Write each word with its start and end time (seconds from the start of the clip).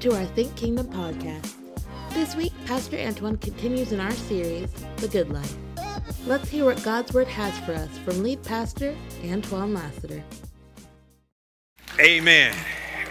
To 0.00 0.14
our 0.14 0.26
Think 0.26 0.54
Kingdom 0.54 0.86
podcast. 0.92 1.54
This 2.10 2.36
week, 2.36 2.52
Pastor 2.66 2.96
Antoine 2.96 3.36
continues 3.38 3.90
in 3.90 3.98
our 3.98 4.12
series, 4.12 4.70
The 4.98 5.08
Good 5.08 5.28
Life. 5.28 5.56
Let's 6.24 6.48
hear 6.48 6.66
what 6.66 6.80
God's 6.84 7.12
Word 7.12 7.26
has 7.26 7.58
for 7.60 7.72
us 7.72 7.98
from 7.98 8.22
lead 8.22 8.40
pastor 8.44 8.94
Antoine 9.24 9.74
Lassiter. 9.74 10.22
Amen. 11.98 12.54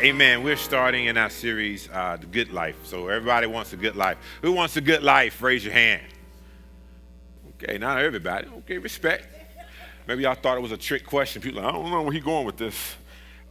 Amen. 0.02 0.44
We're 0.44 0.56
starting 0.56 1.08
in 1.08 1.18
our 1.18 1.30
series, 1.30 1.90
uh, 1.92 2.16
The 2.22 2.28
Good 2.28 2.54
Life. 2.54 2.78
So 2.84 3.10
everybody 3.10 3.48
wants 3.48 3.74
a 3.74 3.78
good 3.78 3.98
life. 3.98 4.18
Who 4.42 4.54
wants 4.54 4.78
a 4.78 4.82
good 4.82 5.04
life? 5.04 5.42
Raise 5.42 5.66
your 5.66 5.74
hand. 5.74 6.04
Okay, 7.62 7.78
not 7.78 8.02
everybody. 8.02 8.48
Okay, 8.60 8.78
respect. 8.78 9.28
Maybe 10.08 10.24
y'all 10.24 10.36
thought 10.36 10.56
it 10.56 10.62
was 10.62 10.72
a 10.72 10.78
trick 10.78 11.06
question. 11.06 11.42
People, 11.42 11.62
like, 11.62 11.70
I 11.70 11.76
don't 11.76 11.92
know 11.92 12.04
where 12.04 12.14
he's 12.14 12.24
going 12.24 12.46
with 12.46 12.56
this. 12.56 12.96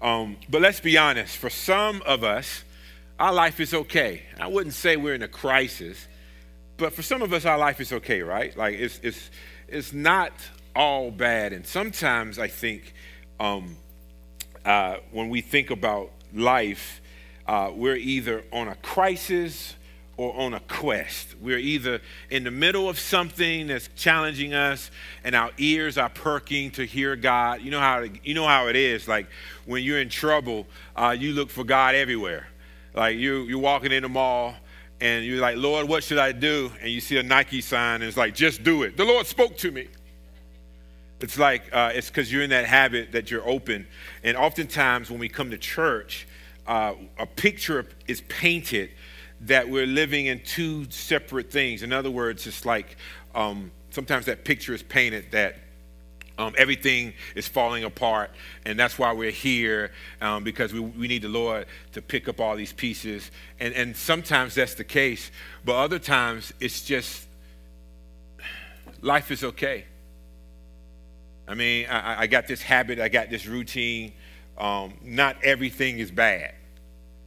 Um, 0.01 0.39
but 0.49 0.63
let's 0.63 0.81
be 0.81 0.97
honest. 0.97 1.37
For 1.37 1.51
some 1.51 2.01
of 2.07 2.25
us, 2.25 2.63
our 3.19 3.33
life 3.33 3.61
is 3.61 3.73
okay. 3.73 4.23
I 4.39 4.47
wouldn't 4.49 4.75
say 4.75 4.97
we're 4.97 5.15
in 5.15 5.23
a 5.23 5.29
crisis, 5.29 6.07
but 6.77 6.93
for 6.93 7.03
some 7.03 7.23
of 7.23 7.33
us, 7.33 7.45
our 7.45 7.59
life 7.59 7.81
is 7.81 7.93
okay, 7.93 8.23
right? 8.23 8.57
Like 8.57 8.75
it's 8.75 9.01
it's 9.03 9.31
it's 9.69 9.93
not 9.93 10.33
all 10.75 11.11
bad. 11.11 11.53
And 11.53 11.67
sometimes 11.67 12.39
I 12.39 12.49
think 12.49 12.93
um, 13.41 13.77
uh, 14.65 14.97
when 15.11 15.31
we 15.31 15.41
think 15.41 15.71
about 15.71 16.11
life, 16.35 17.01
uh, 17.47 17.71
we're 17.75 17.97
either 17.97 18.45
on 18.53 18.69
a 18.69 18.75
crisis 18.77 19.75
or 20.19 20.35
on 20.39 20.55
a 20.55 20.61
quest. 20.61 21.35
We're 21.41 21.59
either 21.59 22.01
in 22.31 22.45
the 22.45 22.51
middle 22.51 22.89
of 22.89 22.99
something 22.99 23.67
that's 23.67 23.89
challenging 23.97 24.55
us 24.55 24.91
and 25.25 25.35
our 25.35 25.51
ears 25.59 25.99
are 25.99 26.09
perking 26.09 26.71
to 26.73 26.85
hear 26.85 27.17
God. 27.17 27.61
You 27.61 27.71
know 27.71 27.81
how, 27.81 28.05
you 28.25 28.35
know 28.35 28.47
how 28.47 28.69
it 28.69 28.77
is. 28.77 29.07
Like 29.07 29.27
when 29.67 29.83
you're 29.83 30.01
in 30.01 30.09
trouble, 30.09 30.67
uh, 30.95 31.15
you 31.19 31.33
look 31.33 31.51
for 31.51 31.65
God 31.65 31.95
everywhere. 31.95 32.49
Like 32.97 33.19
you, 33.19 33.43
you're 33.43 33.59
walking 33.59 33.93
in 33.93 34.03
the 34.03 34.09
mall 34.09 34.55
and 35.01 35.25
you're 35.25 35.41
like, 35.41 35.59
Lord, 35.59 35.87
what 35.87 36.03
should 36.03 36.19
I 36.19 36.33
do? 36.33 36.73
And 36.81 36.91
you 36.91 37.01
see 37.01 37.19
a 37.19 37.23
Nike 37.23 37.61
sign 37.61 37.97
and 37.97 38.05
it's 38.05 38.17
like, 38.17 38.35
just 38.35 38.63
do 38.65 38.83
it. 38.83 38.97
The 38.97 39.05
Lord 39.05 39.27
spoke 39.27 39.57
to 39.59 39.71
me. 39.71 39.89
It's 41.21 41.39
like, 41.39 41.65
uh, 41.73 41.93
it's 41.95 42.09
because 42.09 42.33
you're 42.33 42.43
in 42.43 42.51
that 42.51 42.65
habit 42.65 43.13
that 43.13 43.31
you're 43.31 43.47
open. 43.47 43.87
And 44.25 44.37
oftentimes 44.37 45.11
when 45.11 45.21
we 45.21 45.29
come 45.29 45.51
to 45.51 45.59
church, 45.59 46.27
uh, 46.67 46.95
a 47.19 47.27
picture 47.27 47.87
is 48.07 48.23
painted 48.23 48.91
that 49.43 49.69
we're 49.69 49.87
living 49.87 50.27
in 50.27 50.41
two 50.41 50.91
separate 50.91 51.51
things. 51.51 51.83
In 51.83 51.93
other 51.93 52.11
words, 52.11 52.47
it's 52.47 52.65
like 52.65 52.97
um, 53.35 53.71
sometimes 53.91 54.27
that 54.27 54.45
picture 54.45 54.75
is 54.75 54.83
painted 54.83 55.31
that 55.33 55.57
um, 56.39 56.55
everything 56.59 57.15
is 57.35 57.49
falling 57.49 57.85
apart, 57.85 58.31
and 58.65 58.79
that's 58.79 58.99
why 58.99 59.13
we're 59.13 59.31
here 59.31 59.93
um, 60.21 60.45
because 60.45 60.73
we, 60.73 60.81
we 60.81 61.09
need 61.09 61.23
the 61.23 61.29
Lord 61.29 61.67
to 61.93 62.03
pick 62.03 62.29
up 62.29 62.41
all 62.41 62.57
these 62.57 62.73
pieces. 62.73 63.31
And, 63.59 63.73
and 63.75 63.97
sometimes 63.97 64.55
that's 64.55 64.75
the 64.75 64.85
case, 64.85 65.31
but 65.65 65.77
other 65.77 65.99
times 65.99 66.53
it's 66.61 66.85
just 66.85 67.27
life 69.01 69.31
is 69.31 69.45
okay. 69.45 69.85
I 71.49 71.55
mean, 71.55 71.87
I, 71.87 72.23
I 72.23 72.27
got 72.27 72.47
this 72.47 72.61
habit, 72.61 72.99
I 72.99 73.09
got 73.09 73.31
this 73.31 73.47
routine. 73.47 74.13
Um, 74.59 74.95
not 75.03 75.37
everything 75.43 75.99
is 75.99 76.11
bad. 76.11 76.55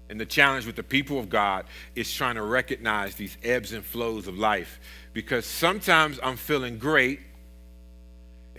And 0.10 0.20
the 0.20 0.26
challenge 0.26 0.66
with 0.66 0.76
the 0.76 0.84
people 0.84 1.20
of 1.20 1.30
God 1.30 1.66
is 1.96 2.12
trying 2.12 2.36
to 2.36 2.42
recognize 2.42 3.16
these 3.16 3.38
ebbs 3.44 3.74
and 3.74 3.86
flows 3.86 4.28
of 4.28 4.38
life 4.38 4.80
because 5.14 5.46
sometimes 5.46 6.20
I'm 6.24 6.36
feeling 6.36 6.80
great 6.80 7.20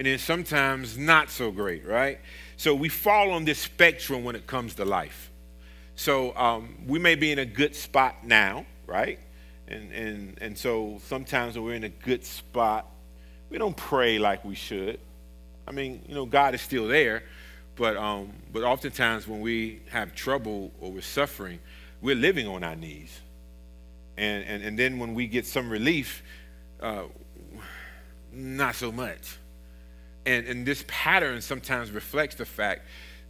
and 0.00 0.06
then 0.06 0.18
sometimes 0.18 0.96
not 0.96 1.28
so 1.28 1.50
great, 1.50 1.86
right? 1.86 2.20
So 2.56 2.74
we 2.74 2.88
fall 2.88 3.32
on 3.32 3.44
this 3.44 3.58
spectrum 3.58 4.24
when 4.24 4.34
it 4.34 4.46
comes 4.46 4.72
to 4.76 4.84
life. 4.86 5.30
So 5.94 6.34
um, 6.38 6.74
we 6.86 6.98
may 6.98 7.16
be 7.16 7.32
in 7.32 7.38
a 7.38 7.44
good 7.44 7.76
spot 7.76 8.24
now, 8.24 8.64
right? 8.86 9.18
And, 9.68 9.92
and, 9.92 10.38
and 10.40 10.56
so 10.56 11.02
sometimes 11.04 11.54
when 11.54 11.66
we're 11.66 11.74
in 11.74 11.84
a 11.84 11.90
good 11.90 12.24
spot, 12.24 12.86
we 13.50 13.58
don't 13.58 13.76
pray 13.76 14.18
like 14.18 14.42
we 14.42 14.54
should. 14.54 14.98
I 15.68 15.72
mean, 15.72 16.02
you 16.08 16.14
know, 16.14 16.24
God 16.24 16.54
is 16.54 16.62
still 16.62 16.88
there, 16.88 17.24
but, 17.76 17.98
um, 17.98 18.32
but 18.54 18.62
oftentimes 18.62 19.28
when 19.28 19.42
we 19.42 19.82
have 19.90 20.14
trouble 20.14 20.72
or 20.80 20.90
we're 20.92 21.02
suffering, 21.02 21.58
we're 22.00 22.16
living 22.16 22.48
on 22.48 22.64
our 22.64 22.74
knees. 22.74 23.20
And, 24.16 24.44
and, 24.46 24.62
and 24.62 24.78
then 24.78 24.98
when 24.98 25.12
we 25.12 25.26
get 25.26 25.44
some 25.44 25.68
relief, 25.68 26.22
uh, 26.80 27.02
not 28.32 28.76
so 28.76 28.90
much. 28.90 29.36
And, 30.26 30.46
and 30.46 30.66
this 30.66 30.84
pattern 30.86 31.40
sometimes 31.40 31.90
reflects 31.90 32.34
the 32.34 32.44
fact 32.44 32.82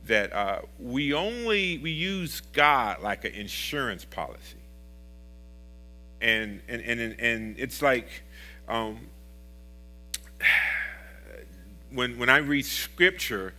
that 0.06 0.32
uh, 0.32 0.60
we 0.78 1.12
only 1.12 1.78
we 1.78 1.90
use 1.90 2.40
God 2.52 3.02
like 3.02 3.24
an 3.24 3.32
insurance 3.32 4.04
policy. 4.04 4.56
And, 6.20 6.60
and, 6.68 6.82
and, 6.82 7.20
and 7.20 7.58
it's 7.58 7.80
like 7.80 8.08
um, 8.68 9.06
when, 11.92 12.18
when 12.18 12.28
I 12.28 12.38
read 12.38 12.64
scripture, 12.64 13.54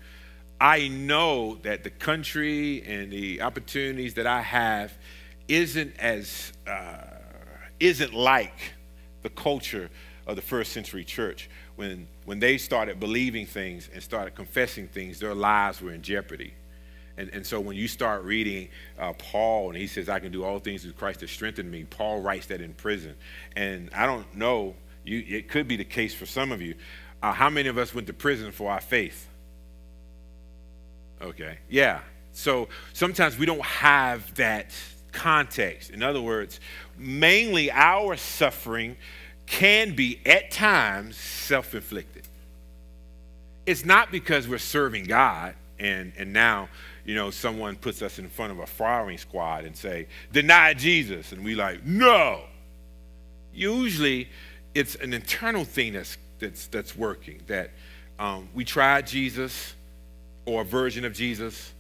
I 0.60 0.90
know 0.90 1.56
that 1.64 1.84
the 1.84 1.90
country 1.90 2.84
and 2.84 3.12
the 3.12 3.42
opportunities 3.42 4.14
that 4.16 4.28
I 4.28 4.42
have 4.42 4.94
isn't 5.48 5.98
as 5.98 6.54
uh, 6.68 6.98
isn't 7.80 8.14
like 8.14 8.74
the 9.24 9.30
culture 9.30 9.90
of 10.28 10.36
the 10.36 10.42
first 10.42 10.72
century 10.72 11.04
church. 11.04 11.50
When 11.82 12.08
when 12.26 12.40
they 12.40 12.60
started 12.60 13.00
believing 13.00 13.48
things 13.48 13.90
and 13.92 14.04
started 14.04 14.36
confessing 14.36 14.88
things, 14.88 15.20
their 15.20 15.34
lives 15.34 15.82
were 15.82 15.92
in 15.92 16.04
jeopardy. 16.04 16.54
And, 17.18 17.32
and 17.34 17.44
so 17.44 17.60
when 17.60 17.76
you 17.76 17.88
start 17.88 18.24
reading 18.24 18.70
uh, 19.00 19.14
Paul 19.14 19.70
and 19.70 19.78
he 19.78 19.88
says, 19.88 20.08
I 20.08 20.20
can 20.20 20.32
do 20.32 20.44
all 20.44 20.60
things 20.60 20.84
through 20.84 20.94
Christ 20.94 21.22
that 21.22 21.30
strengthen 21.30 21.72
me, 21.72 21.84
Paul 21.86 22.22
writes 22.22 22.46
that 22.46 22.62
in 22.62 22.76
prison. 22.76 23.16
And 23.56 23.90
I 23.96 24.06
don't 24.06 24.32
know, 24.36 24.76
you, 25.04 25.26
it 25.28 25.50
could 25.50 25.68
be 25.68 25.76
the 25.76 25.84
case 25.84 26.14
for 26.14 26.28
some 26.28 26.52
of 26.52 26.62
you. 26.62 26.76
Uh, 27.24 27.34
how 27.34 27.50
many 27.50 27.68
of 27.68 27.80
us 27.80 27.96
went 27.96 28.06
to 28.08 28.14
prison 28.14 28.52
for 28.52 28.72
our 28.72 28.80
faith? 28.80 29.28
Okay. 31.20 31.58
Yeah. 31.68 32.02
So 32.32 32.70
sometimes 32.94 33.40
we 33.40 33.48
don't 33.48 33.66
have 33.66 34.36
that 34.36 34.68
context. 35.12 35.90
In 35.90 36.04
other 36.04 36.22
words, 36.22 36.60
mainly 36.96 37.72
our 37.72 38.18
suffering 38.18 38.98
can 39.52 39.94
be 39.94 40.18
at 40.26 40.50
times 40.50 41.18
self 41.18 41.76
inflicted. 41.76 42.24
It's 43.66 43.84
not 43.84 44.10
because 44.10 44.48
we're 44.48 44.58
serving 44.58 45.04
God 45.04 45.56
and, 45.78 46.14
and 46.18 46.32
now, 46.32 46.70
you 47.04 47.16
know, 47.16 47.32
someone 47.32 47.76
puts 47.76 48.02
us 48.02 48.18
in 48.18 48.30
front 48.30 48.54
of 48.54 48.60
a 48.60 48.66
firing 48.66 49.18
squad 49.18 49.66
and 49.66 49.76
say, 49.76 50.08
deny 50.32 50.74
Jesus. 50.74 51.34
And 51.34 51.44
we 51.44 51.56
like, 51.56 51.86
no. 51.86 52.44
Usually 53.54 54.30
it's 54.74 54.96
an 54.96 55.14
internal 55.14 55.66
thing 55.66 55.94
that's, 55.94 56.18
that's, 56.40 56.68
that's 56.68 56.96
working, 56.96 57.42
that 57.48 57.72
um, 58.20 58.48
we 58.54 58.64
tried 58.64 59.06
Jesus 59.06 59.74
or 60.46 60.62
a 60.62 60.66
version 60.66 61.04
of 61.04 61.12
Jesus, 61.12 61.74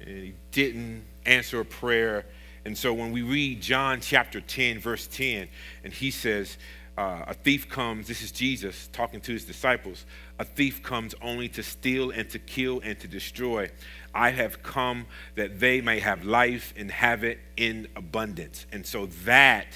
and 0.00 0.08
he 0.08 0.34
didn't 0.52 1.04
answer 1.26 1.60
a 1.60 1.64
prayer. 1.66 2.24
And 2.64 2.76
so 2.76 2.94
when 2.94 3.12
we 3.12 3.20
read 3.20 3.60
John 3.60 4.00
chapter 4.00 4.40
10, 4.40 4.78
verse 4.78 5.06
10, 5.06 5.48
and 5.84 5.92
he 5.92 6.10
says, 6.10 6.56
uh, 6.96 7.24
A 7.26 7.34
thief 7.34 7.68
comes, 7.68 8.06
this 8.06 8.22
is 8.22 8.30
Jesus 8.30 8.88
talking 8.92 9.20
to 9.22 9.32
his 9.32 9.44
disciples, 9.44 10.06
a 10.38 10.44
thief 10.44 10.82
comes 10.82 11.14
only 11.22 11.48
to 11.50 11.62
steal 11.62 12.10
and 12.10 12.28
to 12.30 12.38
kill 12.38 12.80
and 12.84 12.98
to 13.00 13.08
destroy. 13.08 13.70
I 14.14 14.30
have 14.30 14.62
come 14.62 15.06
that 15.34 15.58
they 15.58 15.80
may 15.80 15.98
have 15.98 16.24
life 16.24 16.72
and 16.76 16.90
have 16.90 17.24
it 17.24 17.40
in 17.56 17.88
abundance. 17.96 18.66
And 18.72 18.86
so 18.86 19.06
that 19.24 19.66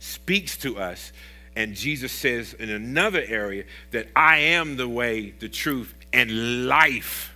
speaks 0.00 0.56
to 0.58 0.78
us. 0.78 1.12
And 1.54 1.74
Jesus 1.74 2.12
says 2.12 2.52
in 2.52 2.68
another 2.68 3.24
area 3.26 3.64
that 3.90 4.08
I 4.14 4.38
am 4.38 4.76
the 4.76 4.88
way, 4.88 5.30
the 5.30 5.48
truth, 5.48 5.94
and 6.12 6.66
life. 6.66 7.34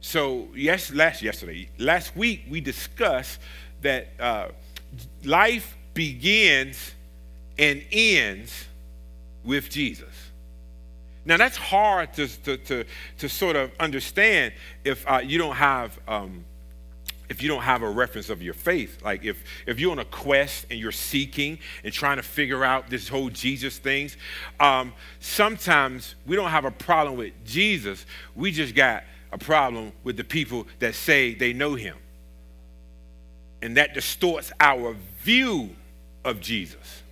So 0.00 0.48
yes, 0.54 0.90
last 0.92 1.20
yesterday, 1.20 1.68
last 1.78 2.16
week 2.16 2.44
we 2.48 2.62
discussed 2.62 3.38
that 3.82 4.08
uh, 4.18 4.48
life 5.24 5.76
begins 5.92 6.92
and 7.58 7.84
ends 7.92 8.66
with 9.44 9.70
Jesus. 9.70 10.30
Now 11.24 11.36
that's 11.36 11.56
hard 11.56 12.12
to, 12.14 12.26
to, 12.42 12.56
to, 12.56 12.84
to 13.18 13.28
sort 13.28 13.56
of 13.56 13.72
understand 13.78 14.54
if 14.84 15.06
uh, 15.08 15.20
you 15.22 15.38
don't 15.38 15.56
have 15.56 15.98
um, 16.08 16.44
if 17.28 17.42
you 17.42 17.48
don't 17.48 17.62
have 17.62 17.82
a 17.82 17.88
reference 17.88 18.28
of 18.28 18.42
your 18.42 18.54
faith. 18.54 19.02
Like 19.04 19.24
if 19.24 19.44
if 19.66 19.78
you're 19.78 19.92
on 19.92 20.00
a 20.00 20.04
quest 20.04 20.66
and 20.70 20.80
you're 20.80 20.90
seeking 20.92 21.58
and 21.84 21.92
trying 21.92 22.16
to 22.16 22.22
figure 22.22 22.64
out 22.64 22.90
this 22.90 23.08
whole 23.08 23.30
Jesus 23.30 23.78
things, 23.78 24.16
um, 24.58 24.92
sometimes 25.20 26.16
we 26.26 26.36
don't 26.36 26.50
have 26.50 26.64
a 26.64 26.70
problem 26.70 27.16
with 27.16 27.32
Jesus. 27.44 28.04
We 28.34 28.50
just 28.50 28.74
got 28.74 29.04
a 29.32 29.38
problem 29.38 29.92
with 30.02 30.16
the 30.16 30.24
people 30.24 30.66
that 30.80 30.94
say 30.94 31.34
they 31.34 31.52
know 31.52 31.74
him. 31.74 31.96
And 33.62 33.76
that 33.76 33.94
distorts 33.94 34.52
our 34.58 34.96
view 35.22 35.76
of 36.24 36.40
Jesus. 36.40 37.02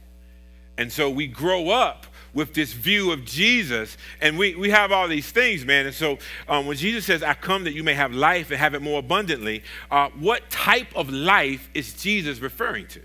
And 0.79 0.91
so 0.91 1.11
we 1.11 1.27
grow 1.27 1.71
up 1.71 2.07
with 2.35 2.55
this 2.55 2.73
view 2.73 3.11
of 3.11 3.25
Jesus, 3.25 3.97
and 4.21 4.39
we, 4.39 4.55
we 4.55 4.71
have 4.71 4.93
all 4.93 5.09
these 5.09 5.31
things, 5.31 5.65
man. 5.65 5.87
And 5.87 5.95
so 5.95 6.19
um, 6.49 6.67
when 6.67 6.77
Jesus 6.77 7.05
says, 7.05 7.23
I 7.23 7.35
come 7.35 7.65
that 7.65 7.73
you 7.73 7.83
may 7.83 7.95
have 7.95 8.13
life 8.13 8.51
and 8.51 8.59
have 8.59 8.75
it 8.75 8.83
more 8.83 8.99
abundantly, 8.99 9.63
uh, 9.91 10.09
what 10.19 10.49
type 10.51 10.89
of 10.95 11.11
life 11.11 11.69
is 11.75 11.95
Jesus 11.95 12.41
referring 12.41 12.87
to? 12.89 13.01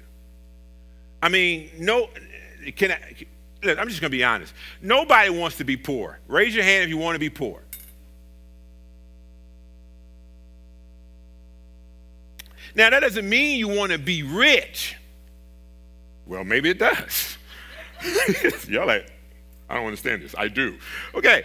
I 1.22 1.30
mean, 1.30 1.70
no, 1.80 2.10
can 2.75 2.92
I, 2.92 3.00
look, 3.64 3.80
I'm 3.80 3.88
just 3.88 4.02
going 4.02 4.12
to 4.12 4.18
be 4.18 4.24
honest. 4.24 4.54
Nobody 4.81 5.30
wants 5.30 5.58
to 5.58 5.64
be 5.64 5.78
poor. 5.78 6.19
Raise 6.28 6.54
your 6.54 6.64
hand 6.64 6.84
if 6.84 6.90
you 6.90 6.98
want 6.98 7.16
to 7.16 7.19
be 7.19 7.30
poor. 7.30 7.62
Now, 12.76 12.90
that 12.90 13.02
doesn't 13.02 13.28
mean 13.28 13.60
you 13.60 13.68
want 13.68 13.92
to 13.92 14.00
be 14.00 14.24
rich. 14.24 14.96
Well, 16.26 16.44
maybe 16.44 16.69
it 16.69 16.80
does. 16.80 17.38
Y'all 18.68 18.88
like, 18.88 19.12
I 19.74 19.78
don't 19.78 19.86
understand 19.88 20.22
this. 20.22 20.36
I 20.38 20.50
do. 20.50 20.78
Okay, 21.16 21.42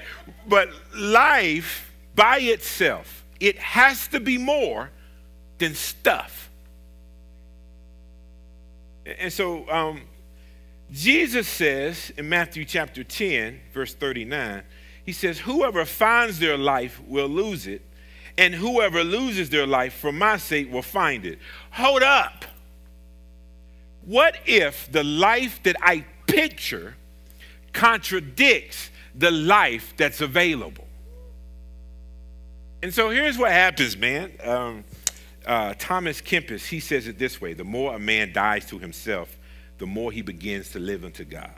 but 0.47 0.69
life 0.95 1.91
by 2.15 2.41
itself, 2.41 3.25
it 3.41 3.57
has 3.57 4.07
to 4.09 4.21
be 4.21 4.37
more 4.37 4.91
than 5.57 5.75
stuff. 5.75 6.51
And 9.19 9.33
so 9.33 9.67
um, 9.71 10.03
Jesus 10.93 11.49
says 11.49 12.13
in 12.19 12.29
Matthew 12.29 12.67
chapter 12.67 13.03
10, 13.03 13.61
verse 13.73 13.95
39, 13.95 14.63
he 15.07 15.13
says, 15.13 15.39
Whoever 15.39 15.87
finds 15.87 16.39
their 16.39 16.59
life 16.59 17.01
will 17.07 17.29
lose 17.29 17.67
it, 17.67 17.81
and 18.37 18.55
whoever 18.55 19.03
loses 19.03 19.49
their 19.49 19.67
life 19.67 19.95
for 19.95 20.13
my 20.13 20.37
sake 20.37 20.71
will 20.71 20.83
find 20.83 21.25
it. 21.25 21.39
Hold 21.71 22.03
up. 22.03 22.45
What 24.03 24.37
if 24.45 24.93
the 24.93 25.03
life 25.03 25.63
that 25.63 25.77
I 25.81 26.05
picture 26.27 26.98
contradicts 27.79 28.91
the 29.15 29.31
life 29.31 29.95
that's 29.97 30.21
available? 30.21 30.85
And 32.83 32.93
so 32.93 33.11
here's 33.11 33.39
what 33.39 33.53
happens, 33.53 33.97
man. 33.97 34.33
Um, 34.43 34.85
uh, 35.47 35.75
Thomas 35.79 36.21
Kempis, 36.21 36.67
he 36.67 36.81
says 36.81 37.07
it 37.07 37.19
this 37.19 37.41
way 37.41 37.55
the 37.55 37.65
more 37.65 37.95
a 37.95 37.99
man 37.99 38.33
dies 38.33 38.67
to 38.67 38.79
himself, 38.79 39.37
the 39.79 39.87
more 39.87 40.11
he 40.11 40.23
begins 40.23 40.71
to 40.73 40.81
live 40.81 41.05
unto 41.05 41.25
God. 41.25 41.51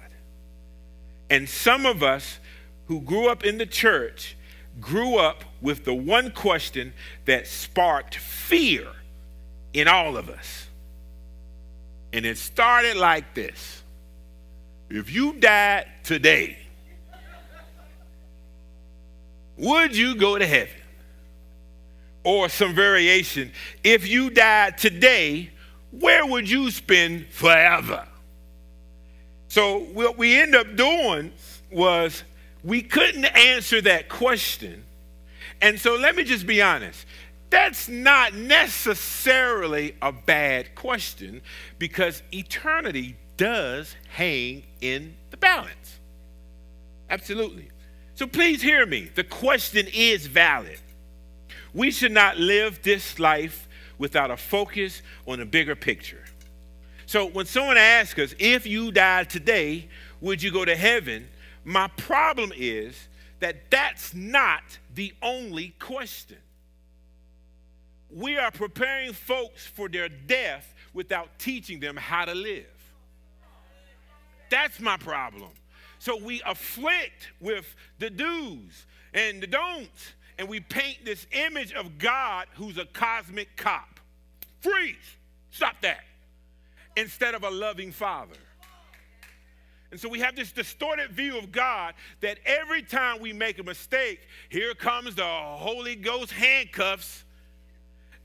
And 1.30 1.48
some 1.48 1.86
of 1.86 2.02
us 2.02 2.38
who 2.86 3.00
grew 3.00 3.28
up 3.28 3.44
in 3.44 3.56
the 3.56 3.66
church 3.66 4.36
grew 4.80 5.16
up 5.16 5.44
with 5.62 5.84
the 5.84 5.94
one 5.94 6.30
question 6.32 6.92
that 7.24 7.46
sparked 7.46 8.16
fear 8.16 8.86
in 9.72 9.88
all 9.88 10.16
of 10.16 10.28
us. 10.28 10.66
And 12.12 12.26
it 12.26 12.36
started 12.36 12.96
like 12.96 13.34
this 13.34 13.82
If 14.90 15.10
you 15.10 15.34
died 15.34 15.86
today, 16.02 16.58
would 19.56 19.96
you 19.96 20.16
go 20.16 20.36
to 20.36 20.46
heaven? 20.46 20.74
Or 22.22 22.50
some 22.50 22.74
variation, 22.74 23.52
if 23.82 24.06
you 24.06 24.28
died 24.28 24.76
today, 24.76 25.50
where 25.90 26.26
would 26.26 26.50
you 26.50 26.70
spend 26.70 27.26
forever? 27.30 28.06
So, 29.48 29.78
what 29.78 30.18
we 30.18 30.38
end 30.38 30.54
up 30.54 30.76
doing 30.76 31.32
was 31.72 32.22
we 32.62 32.82
couldn't 32.82 33.24
answer 33.24 33.80
that 33.82 34.08
question. 34.08 34.84
And 35.62 35.78
so 35.78 35.96
let 35.96 36.16
me 36.16 36.24
just 36.24 36.46
be 36.46 36.62
honest. 36.62 37.06
That's 37.50 37.88
not 37.88 38.34
necessarily 38.34 39.96
a 40.00 40.12
bad 40.12 40.74
question 40.74 41.42
because 41.78 42.22
eternity 42.32 43.16
does 43.40 43.96
hang 44.10 44.62
in 44.82 45.16
the 45.30 45.36
balance. 45.38 45.98
Absolutely. 47.08 47.70
So 48.14 48.26
please 48.26 48.60
hear 48.60 48.84
me. 48.84 49.10
The 49.14 49.24
question 49.24 49.86
is 49.94 50.26
valid. 50.26 50.78
We 51.72 51.90
should 51.90 52.12
not 52.12 52.36
live 52.36 52.82
this 52.82 53.18
life 53.18 53.66
without 53.96 54.30
a 54.30 54.36
focus 54.36 55.00
on 55.26 55.40
a 55.40 55.46
bigger 55.46 55.74
picture. 55.74 56.22
So 57.06 57.24
when 57.24 57.46
someone 57.46 57.78
asks 57.78 58.18
us, 58.18 58.34
if 58.38 58.66
you 58.66 58.92
died 58.92 59.30
today, 59.30 59.88
would 60.20 60.42
you 60.42 60.52
go 60.52 60.66
to 60.66 60.76
heaven? 60.76 61.26
My 61.64 61.88
problem 61.96 62.52
is 62.54 63.08
that 63.38 63.70
that's 63.70 64.12
not 64.12 64.60
the 64.94 65.14
only 65.22 65.74
question. 65.78 66.36
We 68.10 68.36
are 68.36 68.50
preparing 68.50 69.14
folks 69.14 69.66
for 69.66 69.88
their 69.88 70.10
death 70.10 70.74
without 70.92 71.38
teaching 71.38 71.80
them 71.80 71.96
how 71.96 72.26
to 72.26 72.34
live. 72.34 72.79
That's 74.50 74.80
my 74.80 74.96
problem. 74.96 75.50
So 75.98 76.16
we 76.16 76.42
afflict 76.44 77.28
with 77.40 77.74
the 77.98 78.10
do's 78.10 78.86
and 79.14 79.42
the 79.42 79.46
don'ts, 79.46 80.12
and 80.38 80.48
we 80.48 80.60
paint 80.60 81.04
this 81.04 81.26
image 81.32 81.72
of 81.72 81.98
God 81.98 82.46
who's 82.54 82.78
a 82.78 82.86
cosmic 82.86 83.56
cop. 83.56 84.00
Freeze! 84.60 84.96
Stop 85.50 85.76
that. 85.82 86.00
Instead 86.96 87.34
of 87.34 87.44
a 87.44 87.50
loving 87.50 87.92
father. 87.92 88.36
And 89.90 89.98
so 89.98 90.08
we 90.08 90.20
have 90.20 90.36
this 90.36 90.52
distorted 90.52 91.10
view 91.10 91.36
of 91.36 91.50
God 91.50 91.94
that 92.20 92.38
every 92.46 92.82
time 92.82 93.20
we 93.20 93.32
make 93.32 93.58
a 93.58 93.62
mistake, 93.62 94.20
here 94.48 94.72
comes 94.74 95.16
the 95.16 95.24
Holy 95.24 95.96
Ghost 95.96 96.32
handcuffs. 96.32 97.24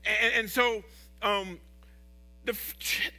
And, 0.04 0.34
and 0.34 0.50
so, 0.50 0.84
um, 1.22 1.58
the, 2.44 2.56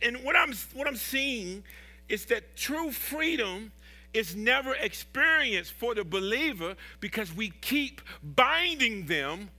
and 0.01 0.23
what 0.23 0.37
I'm, 0.37 0.53
what 0.73 0.87
I'm 0.87 0.95
seeing 0.95 1.63
is 2.09 2.25
that 2.25 2.55
true 2.55 2.91
freedom 2.91 3.71
is 4.13 4.35
never 4.35 4.73
experienced 4.75 5.73
for 5.73 5.93
the 5.93 6.03
believer 6.03 6.75
because 6.99 7.35
we 7.35 7.49
keep 7.61 8.01
binding 8.23 9.05
them 9.05 9.49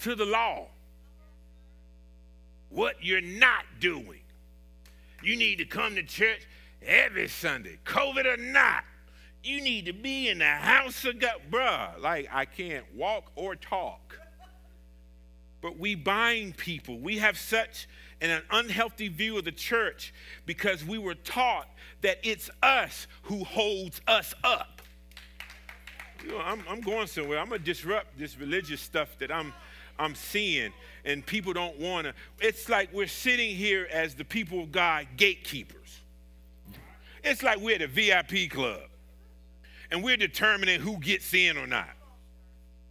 to 0.00 0.14
the 0.14 0.24
law. 0.24 0.66
What 2.70 2.96
you're 3.00 3.20
not 3.20 3.64
doing. 3.80 4.20
You 5.22 5.36
need 5.36 5.58
to 5.58 5.64
come 5.64 5.94
to 5.94 6.02
church 6.02 6.46
every 6.82 7.28
Sunday, 7.28 7.78
COVID 7.84 8.26
or 8.26 8.36
not. 8.36 8.84
You 9.42 9.62
need 9.62 9.86
to 9.86 9.92
be 9.92 10.28
in 10.28 10.38
the 10.38 10.44
house 10.44 11.04
of 11.04 11.18
God. 11.18 11.40
Bruh, 11.50 12.00
like 12.00 12.28
I 12.30 12.44
can't 12.44 12.84
walk 12.94 13.30
or 13.34 13.56
talk. 13.56 14.18
But 15.60 15.78
we 15.78 15.94
bind 15.94 16.56
people. 16.56 16.98
We 16.98 17.18
have 17.18 17.38
such 17.38 17.88
an 18.20 18.42
unhealthy 18.50 19.08
view 19.08 19.38
of 19.38 19.44
the 19.44 19.52
church 19.52 20.12
because 20.46 20.84
we 20.84 20.98
were 20.98 21.14
taught 21.14 21.68
that 22.02 22.18
it's 22.22 22.50
us 22.62 23.06
who 23.22 23.44
holds 23.44 24.00
us 24.06 24.34
up. 24.44 24.82
You 26.24 26.32
know, 26.32 26.40
I'm, 26.40 26.62
I'm 26.68 26.80
going 26.80 27.06
somewhere. 27.06 27.38
I'm 27.38 27.48
going 27.48 27.60
to 27.60 27.64
disrupt 27.64 28.18
this 28.18 28.38
religious 28.38 28.80
stuff 28.80 29.16
that 29.18 29.30
I'm, 29.30 29.52
I'm 29.98 30.14
seeing, 30.14 30.72
and 31.04 31.24
people 31.24 31.52
don't 31.52 31.78
want 31.78 32.06
to. 32.06 32.14
It's 32.40 32.68
like 32.68 32.92
we're 32.92 33.06
sitting 33.06 33.54
here 33.54 33.88
as 33.92 34.14
the 34.14 34.24
people 34.24 34.62
of 34.62 34.72
God 34.72 35.06
gatekeepers. 35.16 36.00
It's 37.22 37.42
like 37.42 37.60
we're 37.60 37.76
at 37.76 37.82
a 37.82 37.86
VIP 37.86 38.50
club 38.50 38.82
and 39.90 40.02
we're 40.02 40.16
determining 40.16 40.80
who 40.80 40.98
gets 40.98 41.32
in 41.34 41.56
or 41.56 41.66
not. 41.66 41.90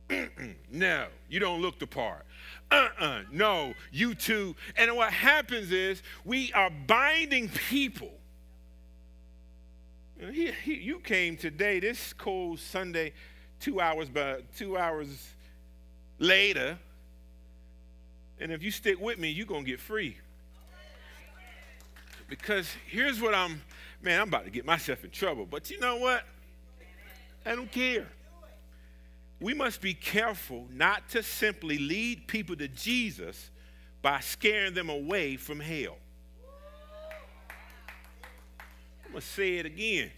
no, 0.72 1.08
you 1.30 1.40
don't 1.40 1.62
look 1.62 1.80
the 1.80 1.88
part. 1.88 2.26
Uh-uh, 2.70 3.22
no, 3.32 3.74
you 3.92 4.14
too. 4.14 4.56
And 4.76 4.96
what 4.96 5.14
happens 5.14 5.72
is 5.72 6.02
we 6.26 6.52
are 6.54 6.70
binding 6.70 7.50
people. 7.50 8.12
He, 10.32 10.52
he, 10.64 10.76
you 10.76 11.00
came 11.00 11.38
today, 11.38 11.80
this 11.80 12.14
cold 12.14 12.60
Sunday, 12.60 13.14
two 13.60 13.80
hours, 13.80 14.10
but 14.10 14.44
two 14.56 14.78
hours 14.78 15.34
later, 16.20 16.78
and 18.40 18.52
if 18.52 18.62
you 18.64 18.72
stick 18.72 19.00
with 19.00 19.18
me, 19.18 19.30
you're 19.30 19.46
gonna 19.46 19.64
get 19.64 19.80
free. 19.80 20.18
Because 22.28 22.70
here's 22.88 23.22
what 23.22 23.34
I'm 23.34 23.62
man, 24.02 24.22
I'm 24.22 24.28
about 24.28 24.46
to 24.46 24.52
get 24.52 24.66
myself 24.66 25.04
in 25.04 25.10
trouble. 25.12 25.46
But 25.46 25.70
you 25.72 25.80
know 25.80 25.98
what? 25.98 26.24
I 27.46 27.56
don't 27.56 27.72
care. 27.72 28.08
We 29.40 29.54
must 29.54 29.82
be 29.82 29.94
careful 29.94 30.68
not 30.72 31.10
to 31.10 31.22
simply 31.22 31.78
lead 31.78 32.28
people 32.28 32.56
to 32.56 32.68
Jesus 32.68 33.52
by 34.02 34.20
scaring 34.20 34.74
them 34.74 34.90
away 34.90 35.36
from 35.36 35.60
hell. 35.60 35.98
I'm 39.06 39.12
going 39.12 39.22
to 39.22 39.28
say 39.28 39.58
it 39.58 39.66
again. 39.66 40.12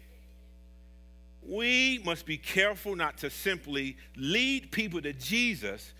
We 1.42 2.00
must 2.06 2.26
be 2.26 2.38
careful 2.38 2.96
not 2.96 3.18
to 3.20 3.30
simply 3.30 3.98
lead 4.16 4.72
people 4.72 5.02
to 5.02 5.14
Jesus 5.14 5.94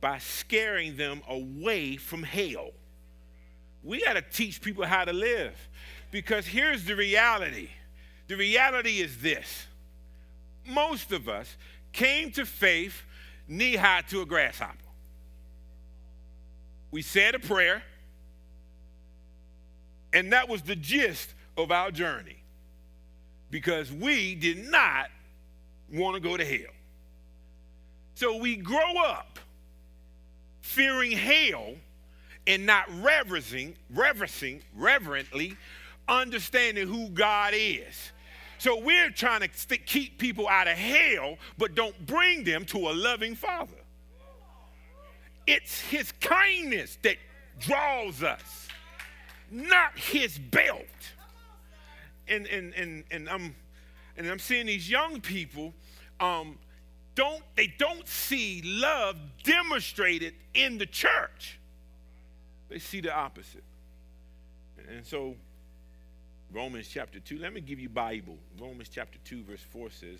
by 0.00 0.18
scaring 0.18 0.96
them 0.96 1.22
away 1.28 1.96
from 1.96 2.22
hell. 2.22 2.70
We 3.82 4.02
got 4.02 4.14
to 4.14 4.22
teach 4.22 4.60
people 4.60 4.84
how 4.84 5.04
to 5.04 5.12
live. 5.12 5.56
Because 6.10 6.46
here's 6.46 6.84
the 6.84 6.96
reality 6.96 7.70
the 8.28 8.36
reality 8.36 8.98
is 8.98 9.18
this 9.18 9.66
most 10.66 11.12
of 11.12 11.28
us 11.28 11.56
came 11.96 12.30
to 12.32 12.46
faith 12.46 13.02
knee 13.48 13.74
high 13.76 14.02
to 14.10 14.20
a 14.20 14.26
grasshopper. 14.26 14.76
We 16.90 17.02
said 17.02 17.34
a 17.34 17.38
prayer, 17.40 17.82
and 20.12 20.32
that 20.32 20.48
was 20.48 20.62
the 20.62 20.76
gist 20.76 21.34
of 21.56 21.72
our 21.72 21.90
journey. 21.90 22.36
because 23.50 23.92
we 23.92 24.34
did 24.34 24.70
not 24.70 25.06
want 25.92 26.14
to 26.14 26.20
go 26.20 26.36
to 26.36 26.44
hell. 26.44 26.72
So 28.14 28.36
we 28.38 28.56
grow 28.56 28.96
up 29.06 29.38
fearing 30.60 31.12
hell 31.12 31.74
and 32.46 32.66
not 32.66 32.86
reverencing, 33.02 33.76
reverencing, 33.90 34.62
reverently 34.74 35.56
understanding 36.08 36.88
who 36.88 37.08
God 37.10 37.54
is. 37.56 38.12
So 38.58 38.78
we're 38.78 39.10
trying 39.10 39.40
to 39.40 39.48
st- 39.52 39.86
keep 39.86 40.18
people 40.18 40.48
out 40.48 40.66
of 40.66 40.74
hell, 40.74 41.36
but 41.58 41.74
don't 41.74 42.06
bring 42.06 42.44
them 42.44 42.64
to 42.66 42.78
a 42.88 42.92
loving 42.92 43.34
Father. 43.34 43.76
It's 45.46 45.80
His 45.80 46.12
kindness 46.20 46.98
that 47.02 47.16
draws 47.58 48.22
us, 48.22 48.68
not 49.50 49.96
His 49.96 50.38
belt. 50.38 50.84
And 52.28 52.46
and 52.48 52.74
and 52.74 53.04
and 53.10 53.28
I'm 53.28 53.54
and 54.16 54.26
I'm 54.28 54.40
seeing 54.40 54.66
these 54.66 54.90
young 54.90 55.20
people. 55.20 55.72
Um, 56.18 56.58
don't 57.14 57.42
they 57.54 57.72
don't 57.78 58.06
see 58.08 58.62
love 58.64 59.16
demonstrated 59.44 60.34
in 60.54 60.78
the 60.78 60.86
church? 60.86 61.60
They 62.68 62.78
see 62.78 63.00
the 63.00 63.14
opposite. 63.14 63.62
And 64.88 65.06
so 65.06 65.36
Romans 66.52 66.88
chapter 66.88 67.20
2. 67.20 67.38
Let 67.38 67.52
me 67.52 67.60
give 67.60 67.80
you 67.80 67.88
Bible. 67.88 68.38
Romans 68.58 68.88
chapter 68.88 69.18
2 69.24 69.42
verse 69.44 69.60
4 69.60 69.90
says, 69.90 70.18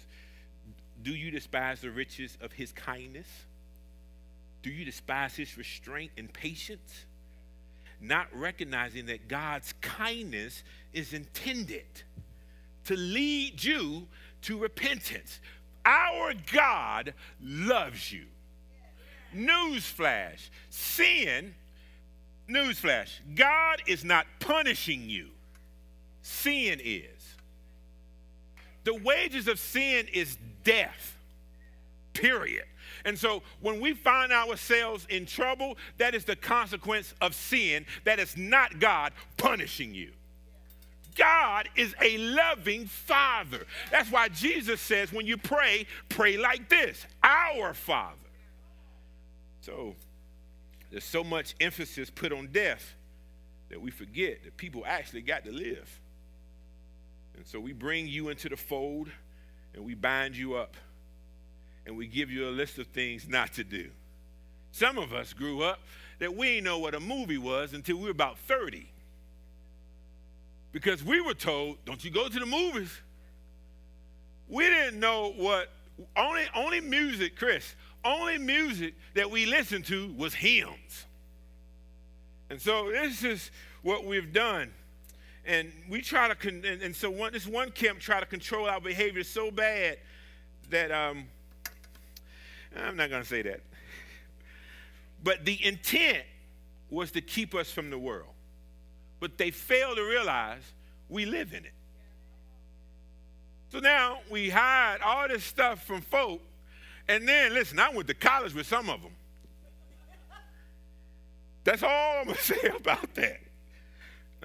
"Do 1.02 1.14
you 1.14 1.30
despise 1.30 1.80
the 1.80 1.90
riches 1.90 2.36
of 2.40 2.52
his 2.52 2.72
kindness? 2.72 3.26
Do 4.62 4.70
you 4.70 4.84
despise 4.84 5.36
his 5.36 5.56
restraint 5.56 6.12
and 6.16 6.32
patience, 6.32 7.06
not 8.00 8.34
recognizing 8.36 9.06
that 9.06 9.28
God's 9.28 9.72
kindness 9.80 10.64
is 10.92 11.12
intended 11.12 11.86
to 12.84 12.96
lead 12.96 13.62
you 13.62 14.08
to 14.42 14.58
repentance? 14.58 15.40
Our 15.84 16.34
God 16.34 17.14
loves 17.40 18.12
you. 18.12 18.26
Newsflash, 19.34 20.50
sin 20.70 21.54
Newsflash 22.48 23.10
God 23.34 23.82
is 23.86 24.04
not 24.04 24.26
punishing 24.38 25.08
you, 25.08 25.30
sin 26.26 26.80
is. 26.84 27.34
The 28.84 28.94
wages 28.94 29.48
of 29.48 29.58
sin 29.58 30.06
is 30.12 30.36
death, 30.64 31.16
period. 32.12 32.64
And 33.04 33.18
so 33.18 33.42
when 33.60 33.80
we 33.80 33.94
find 33.94 34.32
ourselves 34.32 35.06
in 35.08 35.26
trouble, 35.26 35.76
that 35.98 36.14
is 36.14 36.24
the 36.24 36.36
consequence 36.36 37.14
of 37.20 37.34
sin. 37.34 37.86
That 38.04 38.18
is 38.18 38.36
not 38.36 38.80
God 38.80 39.12
punishing 39.36 39.94
you. 39.94 40.10
God 41.16 41.68
is 41.76 41.94
a 42.02 42.18
loving 42.18 42.86
Father. 42.86 43.64
That's 43.90 44.10
why 44.10 44.28
Jesus 44.28 44.80
says 44.80 45.12
when 45.12 45.26
you 45.26 45.36
pray, 45.36 45.86
pray 46.08 46.36
like 46.36 46.68
this 46.68 47.06
Our 47.22 47.72
Father. 47.72 48.16
So 49.60 49.94
there's 50.90 51.04
so 51.04 51.24
much 51.24 51.54
emphasis 51.60 52.10
put 52.10 52.32
on 52.32 52.48
death 52.48 52.94
that 53.68 53.80
we 53.80 53.90
forget 53.90 54.44
that 54.44 54.56
people 54.56 54.84
actually 54.86 55.22
got 55.22 55.44
to 55.44 55.52
live. 55.52 56.00
And 57.36 57.46
so 57.46 57.60
we 57.60 57.72
bring 57.72 58.06
you 58.06 58.28
into 58.28 58.48
the 58.48 58.56
fold 58.56 59.08
and 59.74 59.84
we 59.84 59.94
bind 59.94 60.36
you 60.36 60.54
up 60.54 60.76
and 61.86 61.96
we 61.96 62.06
give 62.06 62.30
you 62.30 62.48
a 62.48 62.50
list 62.50 62.78
of 62.78 62.86
things 62.88 63.28
not 63.28 63.52
to 63.54 63.64
do. 63.64 63.90
Some 64.72 64.98
of 64.98 65.12
us 65.12 65.32
grew 65.32 65.62
up 65.62 65.80
that 66.18 66.34
we 66.34 66.46
didn't 66.46 66.64
know 66.64 66.78
what 66.78 66.94
a 66.94 67.00
movie 67.00 67.38
was 67.38 67.72
until 67.72 67.96
we 67.96 68.04
were 68.04 68.10
about 68.10 68.38
30. 68.38 68.88
Because 70.72 71.02
we 71.02 71.20
were 71.20 71.34
told, 71.34 71.78
don't 71.84 72.04
you 72.04 72.10
go 72.10 72.28
to 72.28 72.38
the 72.38 72.46
movies. 72.46 72.92
We 74.48 74.64
didn't 74.64 75.00
know 75.00 75.32
what 75.36 75.70
only 76.16 76.44
only 76.54 76.80
music, 76.80 77.36
Chris, 77.36 77.74
only 78.04 78.38
music 78.38 78.94
that 79.14 79.30
we 79.30 79.46
listened 79.46 79.86
to 79.86 80.12
was 80.16 80.34
hymns. 80.34 81.06
And 82.50 82.60
so 82.60 82.90
this 82.90 83.24
is 83.24 83.50
what 83.82 84.04
we've 84.04 84.32
done. 84.32 84.72
And 85.46 85.72
we 85.88 86.00
try 86.00 86.28
to, 86.28 86.34
con- 86.34 86.64
and, 86.66 86.82
and, 86.82 86.94
so 86.94 87.08
one, 87.08 87.32
this 87.32 87.46
one 87.46 87.70
camp 87.70 88.00
try 88.00 88.18
to 88.18 88.26
control 88.26 88.68
our 88.68 88.80
behavior 88.80 89.22
so 89.22 89.50
bad 89.50 89.98
that, 90.70 90.90
um, 90.90 91.26
I'm 92.76 92.96
not 92.96 93.10
going 93.10 93.22
to 93.22 93.28
say 93.28 93.42
that. 93.42 93.60
But 95.22 95.44
the 95.44 95.64
intent 95.64 96.24
was 96.90 97.12
to 97.12 97.20
keep 97.20 97.54
us 97.54 97.70
from 97.70 97.90
the 97.90 97.98
world. 97.98 98.28
But 99.20 99.38
they 99.38 99.50
fail 99.50 99.94
to 99.94 100.02
realize 100.02 100.62
we 101.08 101.26
live 101.26 101.52
in 101.52 101.64
it. 101.64 101.72
So 103.70 103.78
now 103.78 104.18
we 104.30 104.50
hide 104.50 104.98
all 105.02 105.28
this 105.28 105.44
stuff 105.44 105.84
from 105.84 106.00
folk 106.00 106.40
and 107.08 107.28
then, 107.28 107.54
listen, 107.54 107.78
I 107.78 107.90
went 107.90 108.08
to 108.08 108.14
college 108.14 108.54
with 108.54 108.66
some 108.66 108.90
of 108.90 109.02
them. 109.02 109.12
That's 111.64 111.82
all 111.82 112.18
I'm 112.20 112.24
going 112.26 112.36
to 112.36 112.42
say 112.42 112.68
about 112.76 113.14
that. 113.14 113.40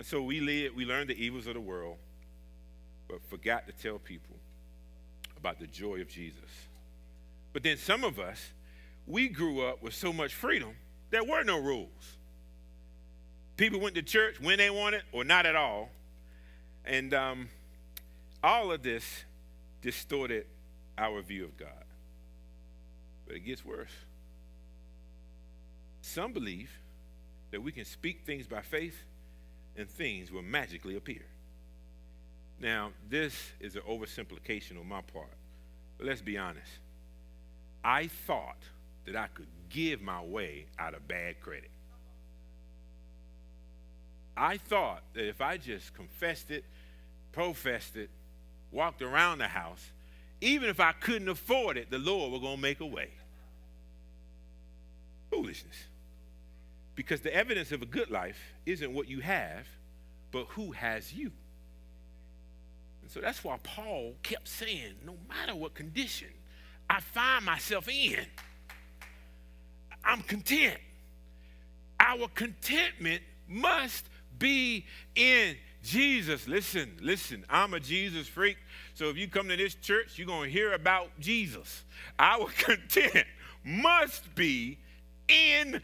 And 0.02 0.08
so 0.08 0.24
we 0.24 0.40
live, 0.40 0.74
we 0.74 0.84
learned 0.84 1.12
the 1.12 1.24
evils 1.24 1.46
of 1.46 1.54
the 1.54 1.62
world, 1.62 1.98
but 3.08 3.22
forgot 3.30 3.68
to 3.68 3.72
tell 3.72 4.00
people 4.00 4.36
about 5.38 5.60
the 5.60 5.68
joy 5.68 6.02
of 6.02 6.10
Jesus. 6.10 6.50
But 7.54 7.62
then 7.62 7.78
some 7.78 8.04
of 8.04 8.18
us, 8.18 8.50
we 9.06 9.28
grew 9.28 9.64
up 9.64 9.84
with 9.84 9.94
so 9.94 10.12
much 10.12 10.34
freedom, 10.34 10.74
there 11.12 11.24
were 11.24 11.44
no 11.44 11.60
rules. 11.60 12.18
People 13.58 13.80
went 13.80 13.94
to 13.94 14.02
church 14.02 14.42
when 14.42 14.58
they 14.58 14.72
wanted 14.72 15.04
or 15.12 15.24
not 15.24 15.46
at 15.46 15.56
all. 15.56 15.92
And 16.84 17.14
um, 17.14 17.50
all 18.44 18.72
of 18.72 18.82
this 18.82 19.06
distorted 19.84 20.48
our 20.98 21.22
view 21.22 21.46
of 21.46 21.56
God. 21.58 21.86
But 23.28 23.36
it 23.36 23.42
gets 23.42 23.64
worse. 23.64 23.94
Some 26.02 26.34
believe 26.34 26.72
that 27.52 27.62
we 27.62 27.72
can 27.72 27.86
speak 27.86 28.22
things 28.26 28.48
by 28.48 28.62
faith 28.62 29.04
and 29.76 29.90
things 29.90 30.32
will 30.32 30.42
magically 30.42 30.96
appear. 30.96 31.26
Now, 32.60 32.92
this 33.10 33.34
is 33.60 33.76
an 33.76 33.82
oversimplification 33.90 34.80
on 34.80 34.88
my 34.88 35.02
part, 35.02 35.34
but 35.98 36.08
let's 36.08 36.22
be 36.22 36.38
honest. 36.38 36.72
I 37.84 38.08
thought 38.08 38.62
that 39.06 39.16
I 39.16 39.28
could 39.28 39.48
give 39.70 40.02
my 40.02 40.22
way 40.22 40.66
out 40.78 40.94
of 40.94 41.08
bad 41.08 41.40
credit. 41.42 41.72
I 44.38 44.58
thought 44.58 45.02
that 45.14 45.28
if 45.28 45.42
I 45.42 45.58
just 45.58 45.94
confessed 45.94 46.52
it, 46.52 46.64
professed 47.32 47.96
it, 47.96 48.10
walked 48.72 49.02
around 49.02 49.40
the 49.40 49.48
house, 49.48 49.92
even 50.40 50.70
if 50.70 50.80
I 50.80 50.92
couldn't 50.92 51.30
afford 51.30 51.78
it, 51.78 51.90
the 51.90 52.00
Lord 52.00 52.32
was 52.32 52.42
going 52.42 52.56
to 52.56 52.62
make 52.62 52.80
a 52.80 52.86
way. 52.86 53.10
Foolishness. 55.30 55.76
Because 57.02 57.22
the 57.22 57.34
evidence 57.34 57.72
of 57.72 57.82
a 57.82 57.88
good 57.88 58.12
life 58.12 58.38
isn't 58.68 58.94
what 58.94 59.08
you 59.08 59.22
have, 59.22 59.66
but 60.32 60.46
who 60.50 60.72
has 60.72 61.12
you. 61.12 61.32
And 63.02 63.10
so 63.10 63.20
that's 63.20 63.44
why 63.44 63.58
Paul 63.64 64.14
kept 64.22 64.48
saying, 64.48 64.94
no 65.04 65.16
matter 65.28 65.56
what 65.56 65.74
condition 65.74 66.28
I 66.88 67.00
find 67.00 67.44
myself 67.44 67.90
in, 67.90 68.24
I'm 70.06 70.22
content. 70.22 70.78
Our 72.00 72.28
contentment 72.28 73.24
must 73.48 74.06
be 74.38 74.86
in 75.16 75.56
Jesus. 75.82 76.48
Listen, 76.48 76.98
listen, 77.02 77.46
I'm 77.50 77.74
a 77.74 77.80
Jesus 77.80 78.28
freak. 78.28 78.58
So 78.94 79.10
if 79.10 79.18
you 79.18 79.28
come 79.28 79.50
to 79.50 79.58
this 79.58 79.74
church, 79.74 80.20
you're 80.20 80.28
going 80.28 80.52
to 80.52 80.54
hear 80.54 80.74
about 80.74 81.08
Jesus. 81.20 81.84
Our 82.20 82.46
content 82.60 83.26
must 83.64 84.36
be 84.36 84.78
in 85.28 85.82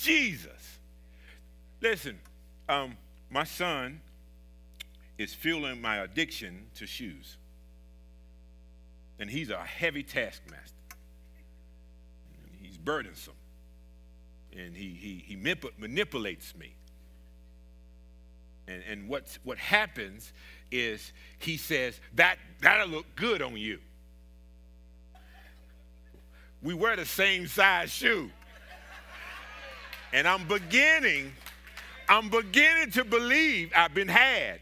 Jesus. 0.00 0.78
Listen, 1.80 2.18
um, 2.68 2.96
my 3.30 3.44
son 3.44 4.00
is 5.18 5.34
fueling 5.34 5.80
my 5.80 5.98
addiction 5.98 6.66
to 6.76 6.86
shoes. 6.86 7.36
And 9.18 9.28
he's 9.28 9.50
a 9.50 9.58
heavy 9.58 10.02
taskmaster. 10.02 10.74
He's 12.62 12.78
burdensome. 12.78 13.34
And 14.56 14.74
he, 14.74 14.88
he, 14.88 15.22
he 15.26 15.36
manipulates 15.36 16.54
me. 16.56 16.74
And, 18.66 18.82
and 18.88 19.08
what's, 19.08 19.38
what 19.44 19.58
happens 19.58 20.32
is 20.70 21.12
he 21.38 21.56
says, 21.58 22.00
that, 22.14 22.38
that'll 22.60 22.88
look 22.88 23.06
good 23.16 23.42
on 23.42 23.56
you. 23.56 23.78
We 26.62 26.72
wear 26.74 26.96
the 26.96 27.06
same 27.06 27.46
size 27.46 27.90
shoe. 27.90 28.30
And 30.12 30.26
I'm 30.26 30.46
beginning, 30.48 31.32
I'm 32.08 32.28
beginning 32.28 32.90
to 32.92 33.04
believe 33.04 33.72
I've 33.76 33.94
been 33.94 34.08
had. 34.08 34.60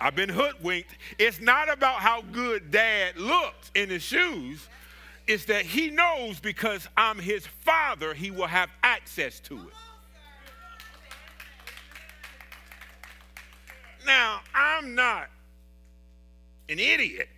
I've 0.00 0.14
been 0.14 0.28
hoodwinked. 0.28 0.90
It's 1.18 1.40
not 1.40 1.72
about 1.72 1.96
how 1.96 2.22
good 2.22 2.70
dad 2.70 3.16
looks 3.16 3.70
in 3.74 3.88
his 3.88 4.02
shoes. 4.02 4.68
It's 5.26 5.44
that 5.46 5.62
he 5.62 5.90
knows 5.90 6.38
because 6.38 6.86
I'm 6.96 7.18
his 7.18 7.46
father, 7.46 8.14
he 8.14 8.30
will 8.30 8.46
have 8.46 8.70
access 8.82 9.40
to 9.40 9.54
it. 9.56 9.74
Now, 14.06 14.40
I'm 14.54 14.94
not 14.94 15.28
an 16.68 16.78
idiot. 16.78 17.28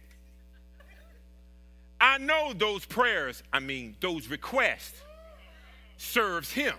I 2.00 2.18
know 2.18 2.52
those 2.52 2.84
prayers, 2.84 3.42
I 3.52 3.60
mean, 3.60 3.96
those 4.00 4.28
requests 4.28 5.00
serves 5.96 6.52
him. 6.52 6.74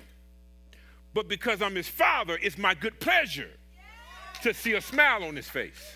But 1.13 1.28
because 1.28 1.62
I'm 1.62 1.75
his 1.75 1.88
father, 1.88 2.38
it's 2.42 2.58
my 2.58 2.74
good 2.74 3.00
pleasure 3.00 3.51
to 4.44 4.54
see 4.54 4.74
a 4.74 4.82
smile 4.82 5.24
on 5.24 5.36
his 5.36 5.50
face. 5.50 5.96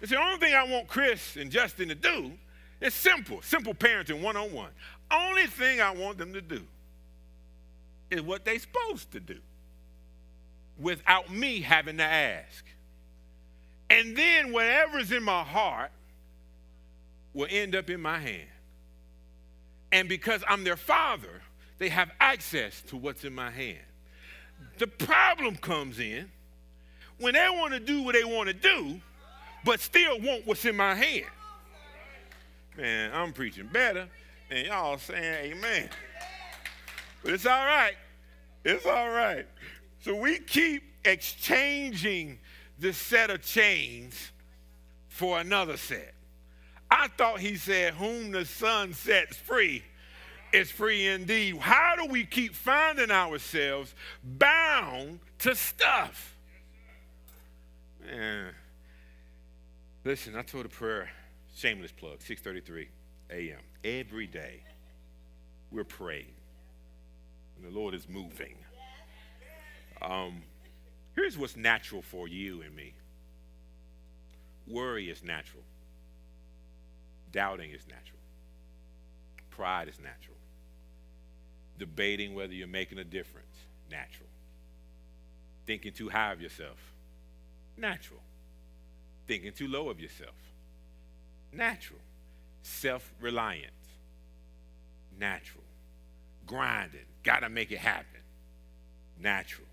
It's 0.00 0.10
the 0.10 0.20
only 0.20 0.38
thing 0.38 0.54
I 0.54 0.64
want 0.64 0.86
Chris 0.86 1.36
and 1.36 1.50
Justin 1.50 1.88
to 1.88 1.94
do. 1.94 2.32
It's 2.80 2.94
simple, 2.94 3.42
simple 3.42 3.74
parenting 3.74 4.22
one 4.22 4.36
on 4.36 4.52
one. 4.52 4.70
Only 5.10 5.46
thing 5.46 5.80
I 5.80 5.90
want 5.90 6.18
them 6.18 6.32
to 6.32 6.40
do 6.40 6.62
is 8.10 8.22
what 8.22 8.44
they're 8.44 8.58
supposed 8.58 9.10
to 9.12 9.20
do 9.20 9.38
without 10.78 11.30
me 11.32 11.60
having 11.60 11.96
to 11.98 12.04
ask. 12.04 12.64
And 13.90 14.16
then 14.16 14.52
whatever's 14.52 15.10
in 15.10 15.22
my 15.22 15.42
heart 15.42 15.90
will 17.34 17.48
end 17.50 17.74
up 17.74 17.90
in 17.90 18.00
my 18.00 18.18
hand. 18.18 18.48
And 19.90 20.08
because 20.08 20.44
I'm 20.46 20.64
their 20.64 20.76
father, 20.76 21.42
they 21.78 21.88
have 21.88 22.10
access 22.20 22.82
to 22.82 22.96
what's 22.96 23.24
in 23.24 23.34
my 23.34 23.50
hand. 23.50 23.78
The 24.78 24.86
problem 24.86 25.56
comes 25.56 25.98
in 25.98 26.30
when 27.18 27.34
they 27.34 27.48
want 27.50 27.72
to 27.74 27.80
do 27.80 28.02
what 28.02 28.14
they 28.14 28.24
want 28.24 28.48
to 28.48 28.54
do, 28.54 29.00
but 29.64 29.80
still 29.80 30.20
want 30.20 30.46
what's 30.46 30.64
in 30.64 30.76
my 30.76 30.94
hand. 30.94 31.26
Man, 32.76 33.10
I'm 33.12 33.32
preaching 33.32 33.66
better 33.66 34.08
than 34.48 34.66
y'all 34.66 34.98
saying 34.98 35.52
amen. 35.52 35.90
But 37.24 37.34
it's 37.34 37.46
all 37.46 37.66
right. 37.66 37.94
It's 38.64 38.86
all 38.86 39.10
right. 39.10 39.46
So 40.00 40.14
we 40.14 40.38
keep 40.38 40.84
exchanging 41.04 42.38
this 42.78 42.96
set 42.96 43.30
of 43.30 43.42
chains 43.42 44.30
for 45.08 45.40
another 45.40 45.76
set. 45.76 46.14
I 46.90 47.08
thought 47.08 47.40
he 47.40 47.56
said, 47.56 47.94
Whom 47.94 48.30
the 48.30 48.44
Son 48.44 48.92
sets 48.92 49.36
free 49.36 49.82
is 50.52 50.70
free 50.70 51.06
indeed. 51.06 51.58
How 51.58 51.96
do 51.96 52.06
we 52.06 52.24
keep 52.24 52.54
finding 52.54 53.10
ourselves 53.10 53.94
bound 54.22 55.20
to 55.40 55.54
stuff? 55.54 56.36
Man. 58.04 58.52
Listen, 60.04 60.36
I 60.36 60.42
told 60.42 60.64
a 60.64 60.68
prayer, 60.68 61.10
shameless 61.54 61.92
plug, 61.92 62.20
6:33 62.20 62.88
a.m. 63.30 63.60
Every 63.84 64.26
day 64.26 64.62
we're 65.70 65.84
praying, 65.84 66.32
and 67.56 67.70
the 67.70 67.78
Lord 67.78 67.94
is 67.94 68.08
moving. 68.08 68.56
Um, 70.00 70.42
here's 71.14 71.36
what's 71.36 71.56
natural 71.56 72.00
for 72.00 72.28
you 72.28 72.62
and 72.62 72.74
me. 72.74 72.94
Worry 74.66 75.10
is 75.10 75.22
natural. 75.22 75.64
Doubting 77.32 77.72
is 77.72 77.86
natural. 77.88 78.20
Pride 79.50 79.88
is 79.88 79.98
natural 80.00 80.37
debating 81.78 82.34
whether 82.34 82.52
you're 82.52 82.66
making 82.66 82.98
a 82.98 83.04
difference. 83.04 83.46
Natural. 83.90 84.28
Thinking 85.66 85.92
too 85.92 86.08
high 86.08 86.32
of 86.32 86.40
yourself. 86.40 86.78
Natural. 87.76 88.20
Thinking 89.26 89.52
too 89.52 89.68
low 89.68 89.88
of 89.88 90.00
yourself. 90.00 90.34
Natural. 91.52 92.00
Self 92.62 93.10
reliance. 93.20 93.72
Natural. 95.18 95.64
Grinding. 96.46 97.00
Gotta 97.22 97.48
make 97.48 97.72
it 97.72 97.78
happen. 97.78 98.20
Natural. 99.20 99.66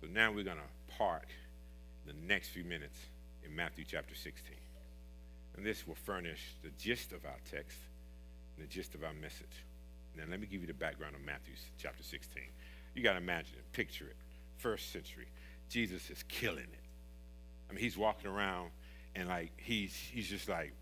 So 0.00 0.08
now 0.12 0.32
we're 0.32 0.44
going 0.44 0.58
to 0.58 0.94
park 0.96 1.28
the 2.06 2.12
next 2.26 2.48
few 2.48 2.64
minutes 2.64 2.98
in 3.44 3.54
Matthew 3.54 3.84
chapter 3.86 4.14
16. 4.14 4.54
And 5.56 5.64
this 5.64 5.86
will 5.86 5.94
furnish 5.94 6.56
the 6.62 6.70
gist 6.78 7.12
of 7.12 7.24
our 7.24 7.38
text 7.50 7.78
and 8.56 8.66
the 8.66 8.70
gist 8.70 8.94
of 8.94 9.04
our 9.04 9.14
message. 9.14 9.64
Now, 10.16 10.24
let 10.30 10.40
me 10.40 10.46
give 10.46 10.60
you 10.60 10.66
the 10.66 10.74
background 10.74 11.14
of 11.14 11.24
Matthew 11.24 11.54
chapter 11.78 12.02
16. 12.02 12.42
You 12.94 13.02
got 13.02 13.12
to 13.12 13.18
imagine 13.18 13.54
it, 13.58 13.72
picture 13.72 14.06
it. 14.06 14.16
First 14.56 14.92
century, 14.92 15.26
Jesus 15.68 16.10
is 16.10 16.22
killing 16.28 16.58
it. 16.58 16.84
I 17.68 17.72
mean, 17.72 17.82
he's 17.82 17.96
walking 17.96 18.30
around 18.30 18.70
and 19.16 19.28
like 19.28 19.52
he's 19.56 19.94
he's 19.94 20.28
just 20.28 20.48
like, 20.48 20.72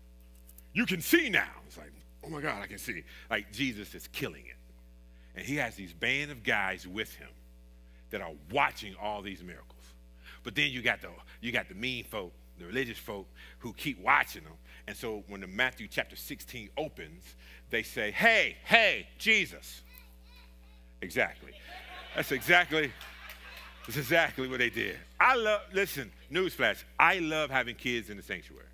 you 0.73 0.85
can 0.85 1.01
see 1.01 1.29
now. 1.29 1.49
It's 1.67 1.77
like, 1.77 1.91
oh 2.23 2.29
my 2.29 2.41
God, 2.41 2.61
I 2.61 2.67
can 2.67 2.77
see. 2.77 3.03
Like 3.29 3.51
Jesus 3.51 3.93
is 3.95 4.07
killing 4.07 4.45
it. 4.45 4.57
And 5.35 5.45
he 5.45 5.55
has 5.57 5.75
these 5.75 5.93
band 5.93 6.31
of 6.31 6.43
guys 6.43 6.87
with 6.87 7.13
him 7.15 7.29
that 8.11 8.21
are 8.21 8.31
watching 8.51 8.95
all 9.01 9.21
these 9.21 9.43
miracles. 9.43 9.69
But 10.43 10.55
then 10.55 10.71
you 10.71 10.81
got 10.81 11.01
the 11.01 11.09
you 11.41 11.51
got 11.51 11.69
the 11.69 11.75
mean 11.75 12.03
folk, 12.03 12.33
the 12.59 12.65
religious 12.65 12.97
folk 12.97 13.27
who 13.59 13.73
keep 13.73 13.99
watching 13.99 14.43
them. 14.43 14.53
And 14.87 14.95
so 14.95 15.23
when 15.27 15.41
the 15.41 15.47
Matthew 15.47 15.87
chapter 15.87 16.15
16 16.15 16.69
opens, 16.77 17.35
they 17.73 17.81
say, 17.81 18.11
hey, 18.11 18.55
hey, 18.65 19.07
Jesus. 19.17 19.81
Exactly. 21.01 21.53
That's 22.15 22.31
exactly, 22.31 22.91
that's 23.87 23.97
exactly 23.97 24.47
what 24.47 24.59
they 24.59 24.69
did. 24.69 24.95
I 25.19 25.35
love, 25.35 25.61
listen, 25.73 26.11
newsflash, 26.31 26.83
I 26.99 27.17
love 27.17 27.49
having 27.49 27.73
kids 27.75 28.11
in 28.11 28.17
the 28.17 28.21
sanctuary. 28.21 28.67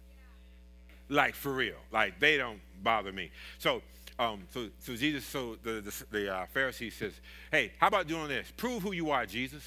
Like, 1.08 1.34
for 1.34 1.54
real. 1.54 1.78
Like, 1.94 2.20
they 2.20 2.36
don't 2.36 2.60
bother 2.84 3.14
me. 3.14 3.32
So, 3.58 3.82
um, 4.20 4.44
so, 4.54 4.68
so 4.80 4.94
Jesus, 4.98 5.24
so 5.24 5.56
the, 5.64 5.80
the, 5.80 6.06
the 6.12 6.36
uh, 6.36 6.46
Pharisee 6.54 6.92
says, 6.92 7.14
hey, 7.52 7.72
how 7.78 7.88
about 7.88 8.06
doing 8.06 8.28
this? 8.28 8.52
Prove 8.58 8.84
who 8.84 8.92
you 8.92 9.12
are, 9.12 9.26
Jesus. 9.26 9.64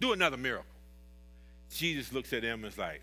Do 0.00 0.12
another 0.12 0.36
miracle. 0.36 0.66
Jesus 1.74 2.12
looks 2.12 2.32
at 2.32 2.42
them 2.42 2.62
and 2.62 2.72
is 2.72 2.78
like, 2.78 3.02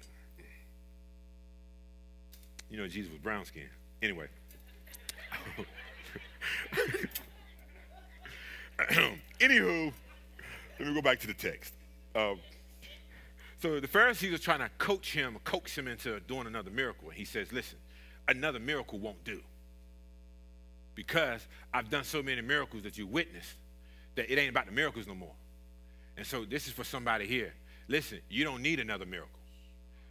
you 2.72 2.78
know, 2.78 2.88
Jesus 2.88 3.12
was 3.12 3.20
brown 3.20 3.44
skinned. 3.44 3.68
Anyway. 4.02 4.28
Anywho, 9.40 9.94
let 10.80 10.88
me 10.88 10.94
go 10.94 11.02
back 11.02 11.20
to 11.20 11.28
the 11.28 11.34
text. 11.34 11.74
Um, 12.16 12.40
so 13.60 13.80
the 13.80 13.88
Pharisees 13.88 14.34
are 14.34 14.38
trying 14.38 14.60
to 14.60 14.70
coach 14.78 15.14
him, 15.14 15.38
coax 15.44 15.78
him 15.78 15.88
into 15.88 16.20
doing 16.22 16.48
another 16.48 16.70
miracle. 16.70 17.10
He 17.10 17.26
says, 17.26 17.52
Listen, 17.52 17.78
another 18.28 18.60
miracle 18.60 19.00
won't 19.00 19.24
do. 19.24 19.42
Because 20.96 21.48
I've 21.74 21.90
done 21.90 22.04
so 22.04 22.22
many 22.22 22.42
miracles 22.42 22.84
that 22.84 22.98
you 22.98 23.08
witnessed 23.08 23.56
that 24.16 24.32
it 24.32 24.38
ain't 24.38 24.50
about 24.50 24.66
the 24.66 24.72
miracles 24.72 25.08
no 25.08 25.16
more. 25.16 25.34
And 26.18 26.26
so 26.26 26.46
this 26.46 26.68
is 26.68 26.74
for 26.74 26.84
somebody 26.84 27.26
here. 27.26 27.54
Listen, 27.88 28.20
you 28.30 28.44
don't 28.44 28.62
need 28.62 28.80
another 28.80 29.06
miracle. 29.06 29.40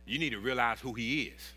You 0.07 0.18
need 0.18 0.31
to 0.31 0.40
realize 0.40 0.81
who 0.81 0.92
he 0.95 1.23
is. 1.25 1.53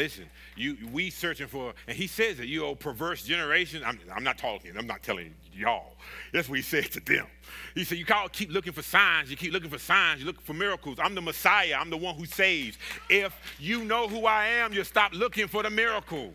Listen, 0.00 0.24
you 0.56 0.78
we 0.94 1.10
searching 1.10 1.46
for, 1.46 1.74
and 1.86 1.94
he 1.94 2.06
says 2.06 2.38
that 2.38 2.46
you 2.46 2.64
old 2.64 2.80
perverse 2.80 3.22
generation. 3.22 3.82
I'm, 3.84 4.00
I'm 4.10 4.24
not 4.24 4.38
talking. 4.38 4.74
I'm 4.78 4.86
not 4.86 5.02
telling 5.02 5.34
y'all. 5.52 5.92
That's 6.32 6.48
what 6.48 6.56
he 6.56 6.62
said 6.62 6.90
to 6.92 7.00
them. 7.00 7.26
He 7.74 7.84
said, 7.84 7.98
you 7.98 8.06
all 8.14 8.30
keep 8.30 8.50
looking 8.50 8.72
for 8.72 8.80
signs. 8.80 9.30
You 9.30 9.36
keep 9.36 9.52
looking 9.52 9.68
for 9.68 9.76
signs. 9.76 10.20
You 10.20 10.26
look 10.26 10.40
for 10.40 10.54
miracles. 10.54 10.96
I'm 10.98 11.14
the 11.14 11.20
Messiah. 11.20 11.76
I'm 11.78 11.90
the 11.90 11.98
one 11.98 12.14
who 12.14 12.24
saves. 12.24 12.78
If 13.10 13.38
you 13.58 13.84
know 13.84 14.08
who 14.08 14.24
I 14.24 14.46
am, 14.46 14.72
you 14.72 14.84
stop 14.84 15.12
looking 15.12 15.48
for 15.48 15.62
the 15.62 15.68
miracle. 15.68 16.32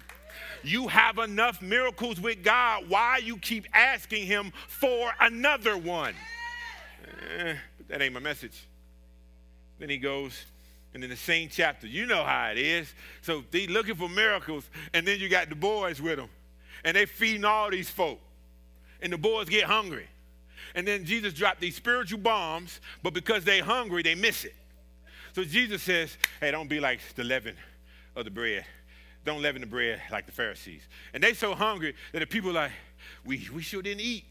You 0.62 0.88
have 0.88 1.18
enough 1.18 1.60
miracles 1.60 2.22
with 2.22 2.44
God. 2.44 2.88
Why 2.88 3.18
you 3.18 3.38
keep 3.38 3.66
asking 3.74 4.28
Him 4.28 4.54
for 4.68 5.12
another 5.20 5.76
one? 5.76 6.14
Eh, 7.40 7.56
that 7.88 8.00
ain't 8.00 8.14
my 8.14 8.20
message. 8.20 8.68
Then 9.80 9.90
he 9.90 9.98
goes, 9.98 10.46
and 10.96 11.04
in 11.04 11.10
the 11.10 11.18
same 11.18 11.50
chapter, 11.52 11.88
you 11.88 12.06
know 12.06 12.24
how 12.24 12.48
it 12.48 12.58
is. 12.58 12.92
So 13.22 13.44
they 13.52 13.68
looking 13.68 13.96
for 13.96 14.08
miracles, 14.08 14.68
and 14.94 15.06
then 15.06 15.20
you 15.20 15.28
got 15.28 15.50
the 15.50 15.56
boys 15.56 16.02
with 16.02 16.18
them, 16.18 16.30
and 16.86 16.96
they 16.96 17.06
feeding 17.06 17.44
all 17.44 17.70
these 17.70 17.90
folk, 17.90 18.18
and 19.02 19.12
the 19.12 19.18
boys 19.18 19.50
get 19.50 19.66
hungry. 19.66 20.08
And 20.74 20.88
then 20.88 21.06
Jesus 21.06 21.34
dropped 21.34 21.60
these 21.60 21.76
spiritual 21.76 22.20
bombs, 22.20 22.80
but 23.04 23.14
because 23.14 23.44
they 23.44 23.60
hungry, 23.60 24.04
they 24.04 24.16
miss 24.16 24.46
it. 24.46 24.56
So 25.34 25.44
Jesus 25.44 25.84
says, 25.84 26.18
hey, 26.40 26.52
don't 26.52 26.70
be 26.70 26.80
like 26.80 27.02
the 27.16 27.26
leaven 27.26 27.56
of 28.16 28.24
the 28.24 28.32
bread. 28.32 28.66
Don't 29.26 29.42
leaven 29.42 29.60
the 29.60 29.68
bread 29.68 30.02
like 30.12 30.26
the 30.26 30.32
Pharisees. 30.32 30.82
And 31.14 31.22
they 31.22 31.34
so 31.34 31.56
hungry 31.56 31.94
that 32.14 32.20
the 32.20 32.26
people 32.26 32.54
like, 32.54 32.72
we, 33.26 33.50
we 33.54 33.62
sure 33.62 33.82
didn't 33.82 34.02
eat. 34.02 34.24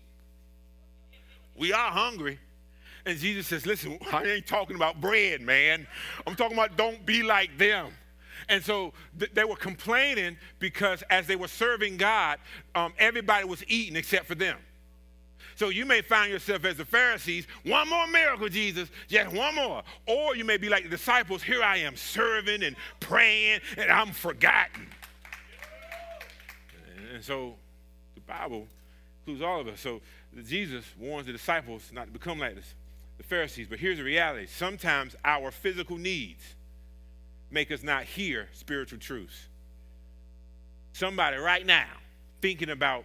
We 1.57 1.74
are 1.74 1.90
hungry. 1.90 2.38
And 3.07 3.19
Jesus 3.19 3.47
says, 3.47 3.67
Listen, 3.67 3.99
I 4.12 4.25
ain't 4.25 4.47
talking 4.47 4.77
about 4.77 5.01
bread, 5.01 5.40
man. 5.40 5.87
I'm 6.27 6.35
talking 6.35 6.57
about 6.57 6.77
don't 6.77 7.05
be 7.05 7.23
like 7.23 7.57
them. 7.59 7.93
And 8.49 8.62
so 8.62 8.93
th- 9.19 9.33
they 9.33 9.45
were 9.45 9.57
complaining 9.57 10.37
because 10.59 11.03
as 11.11 11.27
they 11.27 11.37
were 11.37 11.49
serving 11.49 11.97
God, 11.97 12.38
um, 12.75 12.93
everybody 12.99 13.47
was 13.47 13.64
eating 13.69 13.97
except 13.97 14.27
for 14.27 14.35
them. 14.35 14.59
So 15.57 15.69
you 15.69 15.87
may 15.87 16.03
find 16.03 16.33
yourself 16.33 16.64
as 16.64 16.79
the 16.79 16.85
Pharisees, 16.85 17.47
one 17.64 17.88
more 17.88 18.07
miracle, 18.09 18.49
Jesus, 18.49 18.88
just 19.09 19.33
one 19.35 19.55
more. 19.55 19.83
Or 20.07 20.35
you 20.35 20.45
may 20.45 20.57
be 20.57 20.69
like 20.69 20.83
the 20.83 20.88
disciples, 20.88 21.43
here 21.43 21.62
I 21.62 21.79
am 21.79 21.97
serving 21.97 22.64
and 22.64 22.75
praying, 22.99 23.61
and 23.77 23.90
I'm 23.90 24.11
forgotten. 24.11 24.88
And 27.12 27.23
so 27.23 27.55
the 28.17 28.21
Bible 28.23 28.67
includes 29.21 29.43
all 29.43 29.61
of 29.61 29.69
us. 29.69 29.81
So 29.81 30.01
Jesus 30.45 30.85
warns 30.99 31.27
the 31.27 31.33
disciples 31.33 31.90
not 31.93 32.07
to 32.07 32.11
become 32.11 32.40
like 32.40 32.57
this 32.57 32.75
the 33.16 33.22
Pharisees. 33.22 33.66
But 33.68 33.79
here's 33.79 33.98
the 33.98 34.05
reality 34.05 34.46
sometimes 34.46 35.16
our 35.24 35.50
physical 35.50 35.96
needs 35.96 36.42
make 37.50 37.70
us 37.70 37.83
not 37.83 38.05
hear 38.05 38.48
spiritual 38.53 38.98
truths. 38.98 39.48
Somebody 40.92 41.37
right 41.37 41.64
now 41.64 41.88
thinking 42.40 42.70
about 42.70 43.05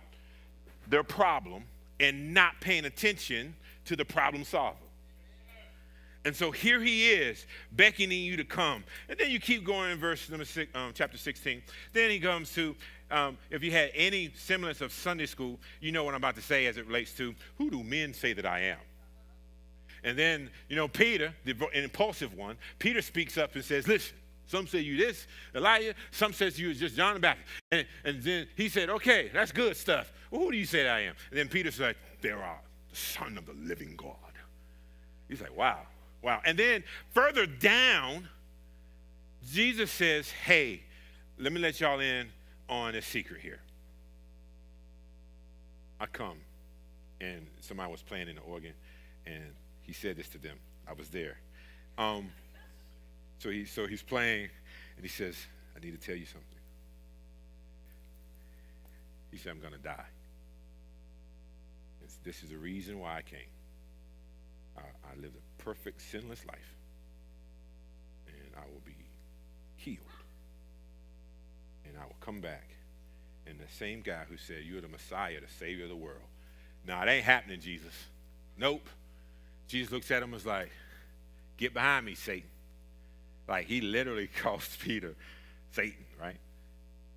their 0.88 1.04
problem 1.04 1.64
and 2.00 2.34
not 2.34 2.60
paying 2.60 2.86
attention 2.86 3.56
to 3.86 3.96
the 3.96 4.06
problem 4.06 4.44
solver. 4.44 4.78
And 6.26 6.36
so 6.36 6.52
here 6.52 6.82
he 6.82 7.12
is, 7.12 7.46
beckoning 7.72 8.24
you 8.24 8.36
to 8.38 8.44
come. 8.44 8.84
And 9.08 9.18
then 9.18 9.30
you 9.32 9.40
keep 9.40 9.64
going 9.64 9.92
in 9.92 9.98
verse 9.98 10.30
number 10.30 10.46
six, 10.46 10.70
um, 10.76 10.92
chapter 10.94 11.18
16. 11.18 11.62
Then 11.94 12.10
he 12.10 12.20
comes 12.20 12.54
to, 12.54 12.76
um, 13.10 13.38
if 13.50 13.64
you 13.64 13.72
had 13.72 13.92
any 13.96 14.32
semblance 14.36 14.82
of 14.82 14.92
Sunday 14.92 15.26
school, 15.26 15.60
you 15.80 15.92
know 15.92 16.04
what 16.04 16.14
I'm 16.14 16.18
about 16.18 16.36
to 16.36 16.42
say 16.42 16.66
as 16.66 16.78
it 16.78 16.86
relates 16.88 17.14
to 17.14 17.34
who 17.58 17.70
do 17.70 17.84
men 17.84 18.14
say 18.14 18.34
that 18.34 18.46
I 18.46 18.60
am? 18.60 18.78
And 20.04 20.18
then, 20.18 20.50
you 20.68 20.76
know, 20.76 20.88
Peter, 20.88 21.34
the 21.46 21.56
impulsive 21.74 22.34
one, 22.34 22.58
Peter 22.80 23.02
speaks 23.02 23.38
up 23.38 23.56
and 23.56 23.64
says, 23.64 23.88
listen, 23.88 24.16
some 24.48 24.66
say 24.66 24.80
you 24.80 24.98
this, 24.98 25.28
Elijah. 25.54 25.94
Some 26.12 26.34
says 26.34 26.60
you 26.60 26.74
just 26.74 26.96
John 26.96 27.14
the 27.14 27.20
Baptist. 27.20 27.48
And, 27.72 27.86
and 28.04 28.24
then 28.24 28.48
he 28.56 28.68
said, 28.70 28.90
okay, 28.90 29.30
that's 29.34 29.52
good 29.52 29.78
stuff. 29.78 30.12
Well, 30.32 30.42
who 30.42 30.52
do 30.52 30.58
you 30.58 30.66
say 30.66 30.88
I 30.88 31.02
am? 31.02 31.16
And 31.30 31.40
then 31.40 31.50
Peter 31.50 31.70
said, 31.72 31.96
there 32.22 32.42
are 32.42 32.60
the 32.90 32.96
son 32.96 33.38
of 33.38 33.46
the 33.46 33.54
living 33.54 33.96
God. 33.96 34.16
He's 35.28 35.42
like, 35.42 35.56
wow, 35.56 35.82
wow. 36.24 36.42
And 36.46 36.58
then 36.58 36.84
further 37.12 37.46
down, 37.46 38.28
Jesus 39.52 39.92
says, 39.92 40.32
hey, 40.32 40.82
let 41.38 41.54
me 41.54 41.60
let 41.60 41.80
y'all 41.80 42.00
in 42.00 42.30
on 42.68 42.96
a 42.96 43.02
secret 43.02 43.42
here. 43.42 43.60
I 46.00 46.06
come, 46.08 46.38
and 47.22 47.46
somebody 47.60 47.92
was 47.92 48.02
playing 48.02 48.30
in 48.30 48.36
the 48.36 48.42
organ, 48.42 48.74
and 49.26 49.44
he 49.90 49.94
said 49.94 50.18
this 50.18 50.30
to 50.30 50.38
them. 50.38 50.56
I 50.88 50.94
was 50.94 51.10
there. 51.10 51.36
Um, 51.98 52.30
so, 53.40 53.50
he, 53.50 53.66
so 53.66 53.88
he's 53.88 54.04
playing, 54.04 54.48
and 54.96 55.04
he 55.04 55.08
says, 55.08 55.36
I 55.76 55.84
need 55.84 56.00
to 56.00 56.08
tell 56.08 56.16
you 56.16 56.28
something. 56.28 56.44
He 59.32 59.40
said, 59.40 59.52
I'm 59.54 59.60
going 59.60 59.74
to 59.74 59.80
die. 59.80 60.06
This 62.24 62.44
is 62.44 62.52
the 62.52 62.58
reason 62.58 63.00
why 63.00 63.18
I 63.18 63.22
came. 63.24 63.40
I, 64.78 64.82
I 64.82 65.20
lived 65.20 65.36
a 65.36 65.64
perfect, 65.64 66.02
sinless 66.02 66.46
life, 66.46 66.76
and 68.28 68.54
I 68.58 68.66
will 68.72 68.84
be 68.86 68.96
healed. 69.78 69.98
And 71.88 71.98
I 71.98 72.06
will 72.06 72.16
come 72.22 72.42
back. 72.42 72.68
And 73.48 73.58
the 73.58 73.74
same 73.74 74.02
guy 74.02 74.26
who 74.30 74.38
said, 74.38 74.58
You're 74.66 74.82
the 74.82 74.88
Messiah, 74.88 75.40
the 75.42 75.52
Savior 75.52 75.86
of 75.86 75.90
the 75.90 75.96
world. 75.96 76.28
Now, 76.86 77.02
it 77.02 77.10
ain't 77.10 77.26
happening, 77.26 77.60
Jesus. 77.60 77.94
Nope. 78.56 78.88
Jesus 79.70 79.92
looks 79.94 80.12
at 80.12 80.18
him 80.18 80.24
and 80.26 80.34
was 80.34 80.46
like, 80.46 80.72
Get 81.56 81.74
behind 81.74 82.06
me, 82.06 82.16
Satan. 82.16 82.50
Like 83.48 83.68
he 83.68 83.82
literally 83.82 84.28
calls 84.42 84.78
Peter 84.82 85.16
Satan, 85.72 86.06
right? 86.20 86.38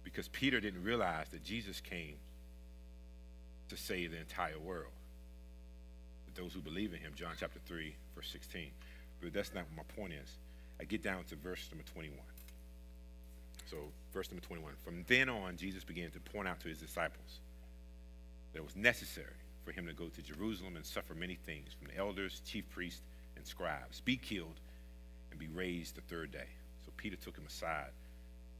Because 0.04 0.28
Peter 0.28 0.60
didn't 0.60 0.84
realize 0.84 1.28
that 1.30 1.42
Jesus 1.42 1.80
came 1.80 2.14
to 3.68 3.76
save 3.76 4.12
the 4.12 4.18
entire 4.18 4.58
world. 4.58 4.92
Those 6.34 6.54
who 6.54 6.60
believe 6.60 6.94
in 6.94 7.00
him, 7.00 7.12
John 7.14 7.32
chapter 7.38 7.60
3, 7.66 7.94
verse 8.14 8.28
16. 8.32 8.70
But 9.20 9.34
that's 9.34 9.54
not 9.54 9.64
what 9.64 9.86
my 9.86 9.94
point 10.02 10.14
is. 10.14 10.38
I 10.80 10.84
get 10.84 11.02
down 11.02 11.24
to 11.24 11.36
verse 11.36 11.68
number 11.70 11.84
21. 11.92 12.18
So, 13.70 13.76
verse 14.12 14.30
number 14.30 14.44
21. 14.44 14.72
From 14.82 15.04
then 15.08 15.28
on, 15.28 15.56
Jesus 15.56 15.84
began 15.84 16.10
to 16.10 16.20
point 16.20 16.48
out 16.48 16.58
to 16.60 16.68
his 16.68 16.78
disciples 16.78 17.40
that 18.52 18.60
it 18.60 18.64
was 18.64 18.76
necessary 18.76 19.26
for 19.64 19.72
him 19.72 19.86
to 19.86 19.92
go 19.92 20.08
to 20.08 20.22
Jerusalem 20.22 20.76
and 20.76 20.84
suffer 20.84 21.14
many 21.14 21.34
things 21.34 21.72
from 21.72 21.88
the 21.88 21.96
elders, 21.96 22.42
chief 22.44 22.68
priests, 22.70 23.02
and 23.36 23.46
scribes, 23.46 24.00
be 24.00 24.16
killed, 24.16 24.60
and 25.30 25.38
be 25.38 25.48
raised 25.48 25.96
the 25.96 26.00
third 26.02 26.32
day. 26.32 26.48
So 26.84 26.92
Peter 26.96 27.16
took 27.16 27.36
him 27.36 27.46
aside 27.46 27.90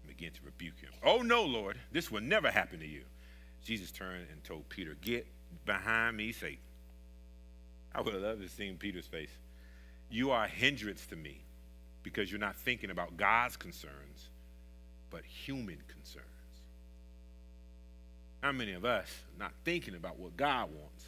and 0.02 0.16
began 0.16 0.32
to 0.32 0.40
rebuke 0.44 0.78
him. 0.80 0.90
Oh, 1.04 1.18
no, 1.18 1.44
Lord, 1.44 1.78
this 1.92 2.10
will 2.10 2.20
never 2.20 2.50
happen 2.50 2.80
to 2.80 2.86
you. 2.86 3.02
Jesus 3.64 3.90
turned 3.90 4.26
and 4.30 4.42
told 4.44 4.68
Peter, 4.68 4.96
Get 5.00 5.26
behind 5.66 6.16
me, 6.16 6.32
Satan. 6.32 6.58
I 7.94 8.00
would 8.00 8.14
have 8.14 8.22
loved 8.22 8.42
to 8.42 8.48
see 8.48 8.72
Peter's 8.72 9.06
face. 9.06 9.30
You 10.10 10.30
are 10.30 10.44
a 10.44 10.48
hindrance 10.48 11.06
to 11.06 11.16
me 11.16 11.42
because 12.02 12.30
you're 12.30 12.40
not 12.40 12.56
thinking 12.56 12.90
about 12.90 13.16
God's 13.16 13.56
concerns, 13.56 14.30
but 15.10 15.24
human 15.24 15.78
concerns. 15.88 16.26
How 18.42 18.50
many 18.50 18.72
of 18.72 18.84
us 18.84 19.08
not 19.38 19.52
thinking 19.64 19.94
about 19.94 20.18
what 20.18 20.36
God 20.36 20.68
wants? 20.74 21.06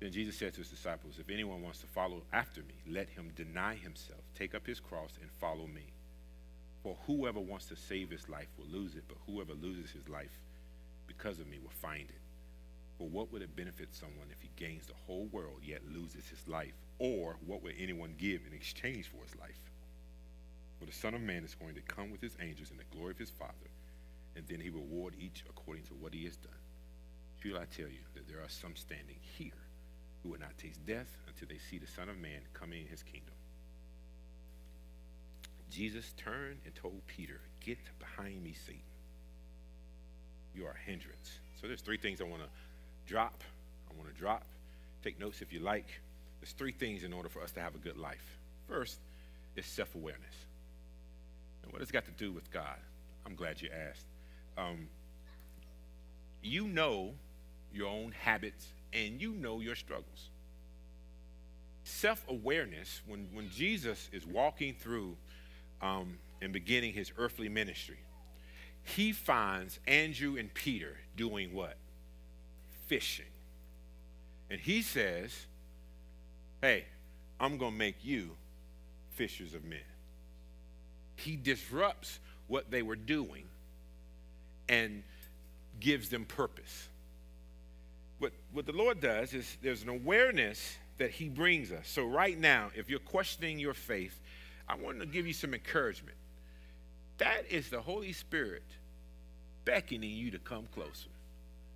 Then 0.00 0.10
Jesus 0.10 0.36
said 0.36 0.52
to 0.54 0.58
his 0.58 0.68
disciples, 0.68 1.14
If 1.20 1.30
anyone 1.30 1.62
wants 1.62 1.78
to 1.78 1.86
follow 1.86 2.22
after 2.32 2.60
me, 2.62 2.74
let 2.88 3.08
him 3.08 3.30
deny 3.36 3.76
himself, 3.76 4.20
take 4.36 4.52
up 4.52 4.66
his 4.66 4.80
cross, 4.80 5.16
and 5.22 5.30
follow 5.30 5.68
me. 5.68 5.84
For 6.82 6.96
whoever 7.06 7.38
wants 7.38 7.66
to 7.66 7.76
save 7.76 8.10
his 8.10 8.28
life 8.28 8.48
will 8.58 8.66
lose 8.66 8.96
it, 8.96 9.04
but 9.06 9.16
whoever 9.26 9.52
loses 9.54 9.92
his 9.92 10.08
life 10.08 10.40
because 11.06 11.38
of 11.38 11.46
me 11.46 11.60
will 11.62 11.70
find 11.70 12.02
it. 12.02 12.20
For 12.98 13.06
what 13.08 13.32
would 13.32 13.42
it 13.42 13.54
benefit 13.54 13.94
someone 13.94 14.26
if 14.32 14.42
he 14.42 14.50
gains 14.56 14.86
the 14.86 14.94
whole 15.06 15.28
world 15.30 15.60
yet 15.64 15.82
loses 15.94 16.28
his 16.28 16.48
life? 16.48 16.74
Or 16.98 17.36
what 17.46 17.62
would 17.62 17.74
anyone 17.78 18.16
give 18.18 18.40
in 18.44 18.54
exchange 18.54 19.06
for 19.06 19.22
his 19.22 19.38
life? 19.38 19.60
For 20.80 20.86
the 20.86 20.92
Son 20.92 21.14
of 21.14 21.20
Man 21.20 21.44
is 21.44 21.54
going 21.54 21.76
to 21.76 21.80
come 21.82 22.10
with 22.10 22.20
his 22.20 22.36
angels 22.42 22.72
in 22.72 22.76
the 22.76 22.96
glory 22.96 23.12
of 23.12 23.18
his 23.18 23.30
Father 23.30 23.70
and 24.36 24.46
then 24.48 24.60
he 24.60 24.70
will 24.70 24.82
reward 24.82 25.14
each 25.18 25.44
according 25.48 25.84
to 25.84 25.94
what 25.94 26.12
he 26.12 26.24
has 26.24 26.36
done. 26.36 26.52
Truly 27.40 27.58
I 27.58 27.64
tell 27.64 27.88
you 27.88 28.04
that 28.14 28.28
there 28.28 28.38
are 28.38 28.48
some 28.48 28.76
standing 28.76 29.16
here 29.38 29.52
who 30.22 30.30
will 30.30 30.40
not 30.40 30.56
taste 30.58 30.84
death 30.86 31.16
until 31.26 31.48
they 31.48 31.58
see 31.58 31.78
the 31.78 31.86
Son 31.86 32.08
of 32.08 32.18
Man 32.18 32.40
coming 32.52 32.82
in 32.82 32.86
his 32.86 33.02
kingdom. 33.02 33.34
Jesus 35.70 36.12
turned 36.16 36.58
and 36.64 36.74
told 36.74 37.00
Peter, 37.06 37.40
Get 37.60 37.78
behind 37.98 38.42
me, 38.42 38.54
Satan. 38.66 38.80
You 40.54 40.66
are 40.66 40.76
a 40.80 40.90
hindrance. 40.90 41.40
So 41.60 41.66
there's 41.66 41.80
three 41.80 41.98
things 41.98 42.20
I 42.20 42.24
want 42.24 42.42
to 42.42 42.48
drop. 43.06 43.42
I 43.90 43.96
want 43.96 44.12
to 44.12 44.18
drop. 44.18 44.44
Take 45.02 45.18
notes 45.18 45.42
if 45.42 45.52
you 45.52 45.60
like. 45.60 45.88
There's 46.40 46.52
three 46.52 46.72
things 46.72 47.02
in 47.02 47.12
order 47.12 47.28
for 47.28 47.42
us 47.42 47.52
to 47.52 47.60
have 47.60 47.74
a 47.74 47.78
good 47.78 47.96
life. 47.96 48.38
First 48.68 48.98
is 49.56 49.66
self 49.66 49.94
awareness. 49.94 50.34
And 51.62 51.72
what 51.72 51.80
has 51.80 51.90
got 51.90 52.04
to 52.04 52.12
do 52.12 52.32
with 52.32 52.50
God? 52.50 52.78
I'm 53.26 53.34
glad 53.34 53.60
you 53.60 53.68
asked 53.90 54.06
um, 54.56 54.88
you 56.42 56.66
know 56.68 57.14
your 57.72 57.88
own 57.88 58.12
habits 58.12 58.68
and 58.92 59.20
you 59.20 59.32
know 59.32 59.60
your 59.60 59.74
struggles. 59.74 60.30
Self 61.84 62.24
awareness, 62.28 63.02
when, 63.06 63.28
when 63.32 63.50
Jesus 63.50 64.08
is 64.12 64.26
walking 64.26 64.74
through 64.74 65.16
um, 65.82 66.18
and 66.40 66.52
beginning 66.52 66.92
his 66.92 67.12
earthly 67.16 67.48
ministry, 67.48 67.98
he 68.82 69.12
finds 69.12 69.78
Andrew 69.86 70.36
and 70.36 70.52
Peter 70.52 70.96
doing 71.16 71.52
what? 71.52 71.76
Fishing. 72.86 73.26
And 74.50 74.60
he 74.60 74.82
says, 74.82 75.32
Hey, 76.60 76.86
I'm 77.38 77.58
going 77.58 77.72
to 77.72 77.78
make 77.78 77.96
you 78.02 78.30
fishers 79.10 79.54
of 79.54 79.64
men. 79.64 79.78
He 81.16 81.36
disrupts 81.36 82.18
what 82.46 82.70
they 82.70 82.82
were 82.82 82.96
doing 82.96 83.44
and 84.68 85.02
gives 85.80 86.08
them 86.08 86.24
purpose. 86.24 86.88
What, 88.18 88.32
what 88.52 88.66
the 88.66 88.72
Lord 88.72 89.00
does 89.00 89.34
is 89.34 89.56
there's 89.62 89.82
an 89.82 89.88
awareness 89.88 90.76
that 90.98 91.10
He 91.10 91.28
brings 91.28 91.70
us. 91.70 91.88
So, 91.88 92.06
right 92.06 92.38
now, 92.38 92.70
if 92.74 92.88
you're 92.88 92.98
questioning 92.98 93.58
your 93.58 93.74
faith, 93.74 94.18
I 94.68 94.76
want 94.76 95.00
to 95.00 95.06
give 95.06 95.26
you 95.26 95.32
some 95.32 95.54
encouragement. 95.54 96.16
That 97.18 97.42
is 97.50 97.68
the 97.68 97.80
Holy 97.80 98.12
Spirit 98.12 98.64
beckoning 99.64 100.10
you 100.10 100.30
to 100.30 100.38
come 100.38 100.66
closer. 100.74 101.08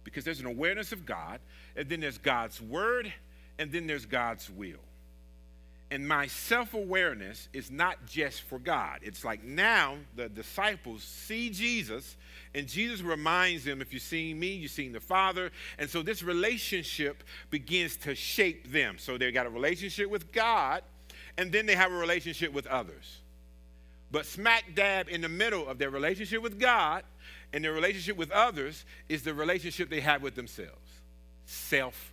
Because 0.05 0.25
there's 0.25 0.41
an 0.41 0.47
awareness 0.47 0.93
of 0.93 1.05
God, 1.05 1.41
and 1.77 1.89
then 1.89 2.01
there's 2.01 2.19
God's 2.19 2.61
Word, 2.61 3.13
and 3.59 3.71
then 3.71 3.87
there's 3.87 4.07
God's 4.07 4.49
will. 4.51 4.79
And 5.91 6.07
my 6.07 6.29
self 6.29 6.75
awareness 6.75 7.49
is 7.53 7.71
not 7.71 8.07
just 8.07 8.43
for 8.43 8.59
God. 8.59 9.01
It's 9.03 9.25
like 9.25 9.43
now 9.43 9.97
the 10.15 10.29
disciples 10.29 11.03
see 11.03 11.51
Jesus, 11.51 12.17
and 12.55 12.69
Jesus 12.69 13.01
reminds 13.01 13.65
them 13.65 13.83
if 13.83 13.93
you've 13.93 14.03
seen 14.03 14.39
me, 14.39 14.53
you've 14.53 14.71
seen 14.71 14.93
the 14.93 15.01
Father. 15.01 15.51
And 15.79 15.91
so 15.91 16.03
this 16.03 16.23
relationship 16.23 17.25
begins 17.51 17.97
to 17.99 18.15
shape 18.15 18.71
them. 18.71 18.97
So 18.99 19.19
they've 19.19 19.35
got 19.35 19.47
a 19.47 19.51
relationship 19.51 20.09
with 20.11 20.31
God, 20.33 20.83
and 21.37 21.51
then 21.51 21.67
they 21.67 21.75
have 21.75 21.91
a 21.91 21.97
relationship 21.97 22.53
with 22.53 22.69
others. 22.69 23.19
But 24.13 24.27
smack 24.27 24.75
dab 24.75 25.09
in 25.09 25.21
the 25.21 25.29
middle 25.29 25.69
of 25.69 25.79
their 25.79 25.91
relationship 25.91 26.43
with 26.43 26.59
God 26.59 27.05
and 27.53 27.65
their 27.65 27.73
relationship 27.73 28.17
with 28.17 28.31
others 28.31 28.85
is 29.09 29.23
the 29.23 29.35
relationship 29.35 29.91
they 29.91 30.01
have 30.01 30.23
with 30.23 30.35
themselves 30.35 31.01
self 31.47 32.13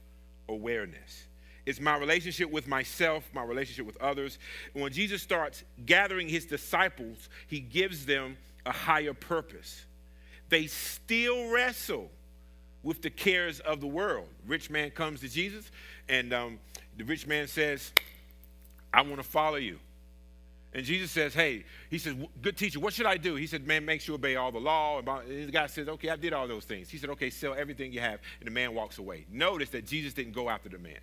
awareness. 0.49 1.26
It's 1.67 1.81
my 1.81 1.97
relationship 1.97 2.49
with 2.49 2.65
myself, 2.65 3.29
my 3.33 3.43
relationship 3.43 3.85
with 3.85 3.97
others. 3.97 4.39
And 4.73 4.81
when 4.81 4.93
Jesus 4.93 5.21
starts 5.21 5.65
gathering 5.85 6.29
his 6.29 6.45
disciples, 6.45 7.27
he 7.47 7.59
gives 7.59 8.05
them 8.05 8.37
a 8.65 8.71
higher 8.71 9.13
purpose. 9.13 9.83
They 10.47 10.67
still 10.67 11.49
wrestle 11.49 12.09
with 12.83 13.01
the 13.01 13.09
cares 13.09 13.59
of 13.59 13.81
the 13.81 13.87
world. 13.87 14.29
Rich 14.47 14.69
man 14.69 14.91
comes 14.91 15.19
to 15.19 15.27
Jesus, 15.27 15.69
and 16.07 16.33
um, 16.33 16.59
the 16.95 17.03
rich 17.03 17.27
man 17.27 17.49
says, 17.49 17.91
I 18.93 19.01
want 19.01 19.17
to 19.17 19.23
follow 19.23 19.57
you. 19.57 19.77
And 20.73 20.85
Jesus 20.85 21.11
says, 21.11 21.33
Hey, 21.33 21.65
he 21.89 21.97
says, 21.97 22.15
Good 22.41 22.55
teacher, 22.55 22.79
what 22.79 22.93
should 22.93 23.07
I 23.07 23.17
do? 23.17 23.35
He 23.35 23.45
said, 23.45 23.67
Man, 23.67 23.83
make 23.83 23.99
sure 23.99 24.13
you 24.13 24.15
obey 24.15 24.37
all 24.37 24.53
the 24.53 24.59
law. 24.59 24.99
And 24.99 25.47
the 25.47 25.51
guy 25.51 25.67
says, 25.67 25.89
Okay, 25.89 26.09
I 26.09 26.15
did 26.15 26.31
all 26.31 26.47
those 26.47 26.63
things. 26.63 26.89
He 26.89 26.97
said, 26.97 27.09
Okay, 27.09 27.29
sell 27.29 27.53
everything 27.53 27.91
you 27.91 27.99
have. 27.99 28.21
And 28.39 28.47
the 28.47 28.51
man 28.51 28.73
walks 28.73 28.99
away. 28.99 29.25
Notice 29.29 29.69
that 29.71 29.85
Jesus 29.85 30.13
didn't 30.13 30.33
go 30.33 30.49
after 30.49 30.69
the 30.69 30.77
man, 30.77 30.99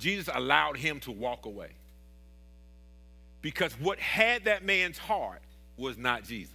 Jesus 0.00 0.28
allowed 0.34 0.76
him 0.76 0.98
to 1.00 1.12
walk 1.12 1.46
away. 1.46 1.70
Because 3.42 3.72
what 3.74 3.98
had 3.98 4.44
that 4.44 4.64
man's 4.64 4.98
heart 4.98 5.42
was 5.76 5.96
not 5.96 6.24
Jesus. 6.24 6.54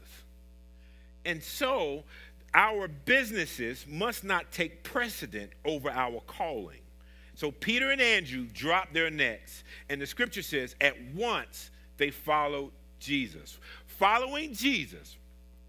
And 1.26 1.42
so, 1.42 2.04
our 2.54 2.88
businesses 2.88 3.86
must 3.88 4.24
not 4.24 4.52
take 4.52 4.84
precedent 4.84 5.52
over 5.66 5.90
our 5.90 6.22
calling. 6.22 6.80
So 7.36 7.52
Peter 7.52 7.92
and 7.92 8.00
Andrew 8.00 8.46
dropped 8.54 8.94
their 8.94 9.10
nets, 9.10 9.64
and 9.90 10.00
the 10.00 10.08
scripture 10.08 10.42
says, 10.42 10.74
at 10.80 10.96
once 11.14 11.70
they 11.98 12.12
followed 12.12 12.72
Jesus. 13.00 13.60
Following 13.88 14.54
Jesus, 14.54 15.18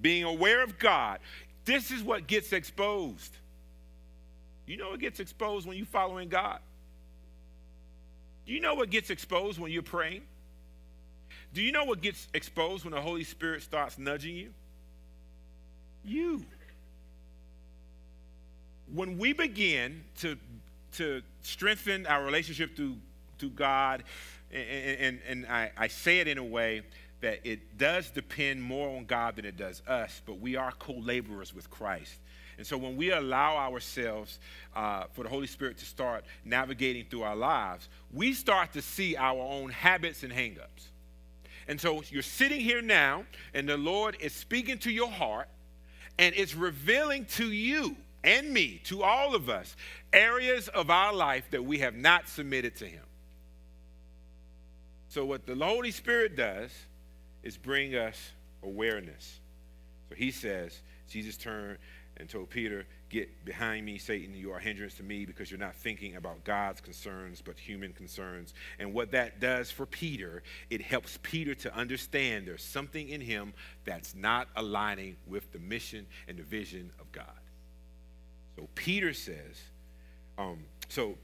being 0.01 0.23
aware 0.23 0.63
of 0.63 0.79
God, 0.79 1.19
this 1.65 1.91
is 1.91 2.05
what 2.05 2.29
gets 2.29 2.53
exposed. 2.53 3.37
You 4.67 4.77
know 4.77 4.91
what 4.91 5.01
gets 5.01 5.19
exposed 5.19 5.67
when 5.67 5.77
you're 5.77 5.87
following 5.87 6.29
God? 6.29 6.61
Do 8.47 8.53
you 8.53 8.61
know 8.61 8.75
what 8.75 8.91
gets 8.91 9.11
exposed 9.11 9.59
when 9.59 9.73
you're 9.73 9.83
praying? 9.83 10.23
Do 11.53 11.63
you 11.63 11.73
know 11.73 11.85
what 11.85 12.01
gets 12.01 12.29
exposed 12.35 12.85
when 12.85 12.93
the 12.93 13.01
Holy 13.01 13.25
Spirit 13.25 13.63
starts 13.63 13.99
nudging 13.99 14.37
you? 14.37 14.51
You. 16.05 16.45
When 18.93 19.19
we 19.19 19.33
begin 19.33 20.05
to 20.19 20.39
to 20.97 21.23
strengthen 21.43 22.07
our 22.07 22.25
relationship 22.25 22.75
to, 22.77 22.97
to 23.39 23.51
God, 23.51 24.03
and, 24.53 24.99
and, 24.99 25.19
and 25.29 25.47
I, 25.47 25.71
I 25.77 25.89
say 25.89 26.21
it 26.21 26.29
in 26.29 26.39
a 26.39 26.45
way 26.45 26.83
that 27.21 27.41
it 27.45 27.77
does 27.77 28.11
depend 28.11 28.63
more 28.63 28.97
on 28.97 29.05
God 29.05 29.37
than 29.37 29.45
it 29.45 29.57
does 29.57 29.83
us, 29.87 30.23
but 30.27 30.41
we 30.41 30.57
are 30.57 30.73
co 30.73 30.95
laborers 30.95 31.55
with 31.55 31.71
Christ. 31.71 32.15
And 32.59 32.67
so 32.67 32.79
when 32.79 32.97
we 32.97 33.13
allow 33.13 33.57
ourselves 33.57 34.39
uh, 34.75 35.05
for 35.13 35.23
the 35.23 35.29
Holy 35.29 35.47
Spirit 35.47 35.77
to 35.79 35.85
start 35.85 36.25
navigating 36.45 37.05
through 37.11 37.23
our 37.23 37.37
lives, 37.37 37.89
we 38.13 38.33
start 38.33 38.73
to 38.73 38.83
see 38.83 39.17
our 39.17 39.41
own 39.41 39.71
habits 39.71 40.23
and 40.23 40.33
hangups. 40.33 40.91
And 41.69 41.81
so 41.81 42.03
you're 42.11 42.23
sitting 42.23 42.61
here 42.61 42.81
now, 42.81 43.25
and 43.53 43.69
the 43.69 43.77
Lord 43.77 44.17
is 44.21 44.33
speaking 44.33 44.79
to 44.79 44.91
your 44.91 45.11
heart, 45.11 45.49
and 46.19 46.35
it's 46.37 46.55
revealing 46.55 47.27
to 47.37 47.51
you 47.51 47.97
and 48.25 48.53
me, 48.53 48.81
to 48.85 49.03
all 49.03 49.35
of 49.35 49.49
us, 49.49 49.77
areas 50.13 50.69
of 50.69 50.91
our 50.91 51.13
life 51.13 51.51
that 51.51 51.65
we 51.65 51.79
have 51.79 51.95
not 51.95 52.29
submitted 52.29 52.77
to 52.77 52.87
Him. 52.87 53.03
So, 55.09 55.25
what 55.25 55.47
the 55.47 55.55
Holy 55.55 55.93
Spirit 55.93 56.37
does 56.37 56.71
is 57.43 57.57
bring 57.57 57.95
us 57.95 58.33
awareness. 58.63 59.41
So, 60.09 60.17
He 60.17 60.31
says, 60.31 60.81
Jesus 61.09 61.37
turned 61.37 61.79
and 62.19 62.29
told 62.29 62.51
Peter, 62.51 62.87
Get 63.09 63.45
behind 63.45 63.87
me, 63.87 63.99
Satan. 63.99 64.35
You 64.35 64.53
are 64.53 64.57
a 64.57 64.61
hindrance 64.61 64.95
to 64.95 65.05
me 65.05 65.27
because 65.27 65.49
you're 65.49 65.61
not 65.61 65.77
thinking 65.77 66.17
about 66.17 66.43
God's 66.43 66.81
concerns, 66.81 67.41
but 67.41 67.57
human 67.57 67.93
concerns. 67.93 68.53
And 68.81 68.93
what 68.93 69.13
that 69.13 69.39
does 69.39 69.71
for 69.71 69.87
Peter, 69.87 70.43
it 70.71 70.81
helps 70.81 71.19
Peter 71.23 71.55
to 71.55 71.75
understand 71.75 72.49
there's 72.49 72.65
something 72.65 73.09
in 73.09 73.21
him 73.21 73.53
that's 73.85 74.15
not 74.17 74.49
aligning 74.57 75.17
with 75.29 75.53
the 75.53 75.61
mission 75.61 76.05
and 76.27 76.37
the 76.37 76.43
vision 76.43 76.91
of 76.99 77.11
God. 77.13 77.27
So 78.57 78.69
Peter 78.75 79.13
says, 79.13 79.63
um, 80.37 80.65
so 80.89 81.17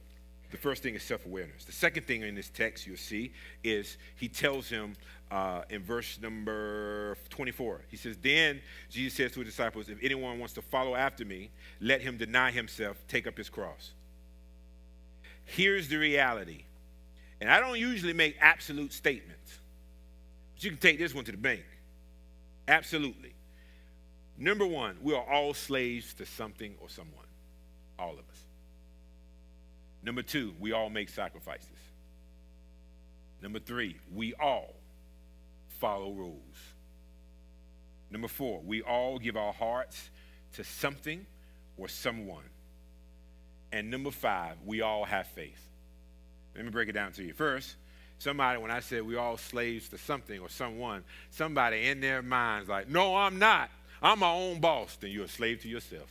the 0.53 0.59
first 0.59 0.83
thing 0.83 0.93
is 0.93 1.01
self 1.01 1.25
awareness. 1.25 1.65
The 1.65 1.71
second 1.71 2.05
thing 2.05 2.21
in 2.21 2.35
this 2.35 2.49
text 2.49 2.85
you'll 2.85 2.95
see 2.95 3.33
is 3.63 3.97
he 4.15 4.27
tells 4.27 4.69
him 4.69 4.95
uh, 5.31 5.63
in 5.71 5.81
verse 5.81 6.19
number 6.21 7.17
24, 7.31 7.81
he 7.89 7.97
says, 7.97 8.17
Then 8.21 8.61
Jesus 8.87 9.17
says 9.17 9.31
to 9.31 9.39
his 9.39 9.49
disciples, 9.49 9.89
If 9.89 9.97
anyone 10.03 10.37
wants 10.37 10.53
to 10.53 10.61
follow 10.61 10.93
after 10.93 11.25
me, 11.25 11.49
let 11.81 12.01
him 12.01 12.17
deny 12.17 12.51
himself, 12.51 12.97
take 13.07 13.25
up 13.25 13.35
his 13.35 13.49
cross. 13.49 13.93
Here's 15.43 15.87
the 15.87 15.97
reality. 15.97 16.65
And 17.41 17.49
I 17.49 17.59
don't 17.59 17.79
usually 17.79 18.13
make 18.13 18.37
absolute 18.39 18.93
statements, 18.93 19.57
but 20.53 20.63
you 20.63 20.69
can 20.69 20.79
take 20.79 20.99
this 20.99 21.15
one 21.15 21.25
to 21.25 21.31
the 21.31 21.37
bank. 21.37 21.65
Absolutely. 22.67 23.33
Number 24.37 24.67
one, 24.67 24.97
we 25.01 25.15
are 25.15 25.23
all 25.23 25.55
slaves 25.55 26.13
to 26.13 26.27
something 26.27 26.75
or 26.79 26.89
someone. 26.89 27.25
All 27.97 28.13
of 28.13 28.19
us. 28.19 28.32
Number 30.03 30.21
two, 30.21 30.53
we 30.59 30.71
all 30.71 30.89
make 30.89 31.09
sacrifices. 31.09 31.69
Number 33.41 33.59
three, 33.59 33.97
we 34.13 34.33
all 34.35 34.73
follow 35.79 36.11
rules. 36.11 36.57
Number 38.09 38.27
four, 38.27 38.61
we 38.61 38.81
all 38.81 39.17
give 39.17 39.35
our 39.35 39.53
hearts 39.53 40.09
to 40.53 40.63
something 40.63 41.25
or 41.77 41.87
someone. 41.87 42.43
And 43.71 43.89
number 43.89 44.11
five, 44.11 44.57
we 44.65 44.81
all 44.81 45.03
have 45.05 45.27
faith. 45.27 45.59
Let 46.55 46.65
me 46.65 46.71
break 46.71 46.89
it 46.89 46.93
down 46.93 47.11
to 47.13 47.23
you. 47.23 47.33
First, 47.33 47.75
somebody, 48.19 48.59
when 48.59 48.71
I 48.71 48.81
said 48.81 49.03
we 49.03 49.15
all 49.15 49.37
slaves 49.37 49.89
to 49.89 49.97
something 49.97 50.39
or 50.39 50.49
someone, 50.49 51.03
somebody 51.31 51.87
in 51.87 51.99
their 51.99 52.21
minds 52.21 52.69
like, 52.69 52.87
no, 52.87 53.15
I'm 53.15 53.39
not. 53.39 53.71
I'm 54.01 54.19
my 54.19 54.31
own 54.31 54.59
boss. 54.59 54.95
Then 54.97 55.11
you're 55.11 55.25
a 55.25 55.29
slave 55.29 55.61
to 55.63 55.67
yourself 55.67 56.09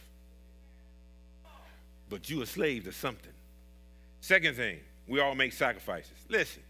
but 2.13 2.29
you're 2.29 2.43
a 2.43 2.47
slave 2.47 2.85
to 2.85 2.93
something. 2.93 3.33
Second 4.23 4.55
thing, 4.55 4.79
we 5.09 5.19
all 5.19 5.35
make 5.35 5.53
sacrifices. 5.53 6.13
Listen, 6.29 6.63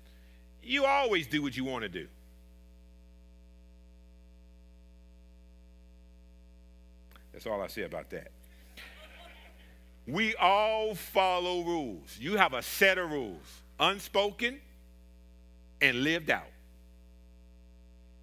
you 0.62 0.86
always 0.86 1.26
do 1.26 1.42
what 1.42 1.54
you 1.54 1.66
want 1.66 1.82
to 1.82 1.88
do. 1.90 2.08
That's 7.30 7.46
all 7.46 7.60
I 7.60 7.66
say 7.66 7.82
about 7.82 8.08
that. 8.08 8.30
We 10.06 10.34
all 10.36 10.94
follow 10.94 11.62
rules. 11.62 12.16
You 12.18 12.38
have 12.38 12.54
a 12.54 12.62
set 12.62 12.96
of 12.96 13.10
rules, 13.10 13.60
unspoken 13.78 14.58
and 15.82 16.02
lived 16.02 16.30
out. 16.30 16.48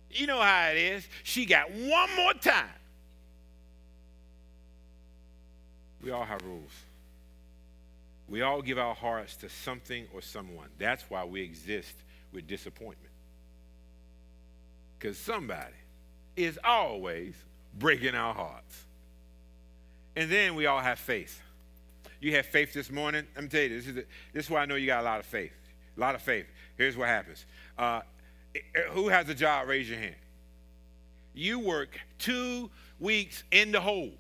You 0.09 0.25
know 0.25 0.41
how 0.41 0.69
it 0.69 0.77
is. 0.77 1.07
She 1.21 1.45
got 1.45 1.69
one 1.71 2.15
more 2.17 2.33
time. 2.33 2.65
We 6.01 6.09
all 6.09 6.25
have 6.25 6.41
rules. 6.41 6.71
We 8.29 8.43
all 8.43 8.61
give 8.61 8.77
our 8.77 8.93
hearts 8.93 9.35
to 9.37 9.49
something 9.49 10.05
or 10.13 10.21
someone. 10.21 10.67
That's 10.77 11.03
why 11.09 11.25
we 11.25 11.41
exist 11.41 11.95
with 12.31 12.47
disappointment. 12.47 13.11
Because 14.97 15.17
somebody 15.17 15.73
is 16.35 16.59
always 16.63 17.33
breaking 17.77 18.15
our 18.15 18.33
hearts. 18.33 18.85
And 20.15 20.29
then 20.31 20.55
we 20.55 20.67
all 20.67 20.79
have 20.79 20.99
faith. 20.99 21.41
You 22.19 22.35
have 22.35 22.45
faith 22.45 22.73
this 22.73 22.91
morning. 22.91 23.25
Let 23.35 23.43
me 23.45 23.49
tell 23.49 23.61
you, 23.61 23.69
this 23.69 23.87
is, 23.87 23.95
this 23.95 24.45
is 24.45 24.49
why 24.49 24.61
I 24.61 24.65
know 24.65 24.75
you 24.75 24.87
got 24.87 25.01
a 25.01 25.05
lot 25.05 25.19
of 25.19 25.25
faith. 25.25 25.53
A 25.97 25.99
lot 25.99 26.15
of 26.15 26.21
faith. 26.21 26.45
Here's 26.77 26.95
what 26.95 27.07
happens. 27.07 27.45
Uh, 27.77 28.01
who 28.91 29.07
has 29.07 29.27
a 29.29 29.33
job? 29.33 29.67
Raise 29.67 29.89
your 29.89 29.99
hand. 29.99 30.15
You 31.33 31.59
work 31.59 31.99
two 32.17 32.69
weeks 32.99 33.43
in 33.51 33.71
the 33.71 33.79
hole 33.79 34.11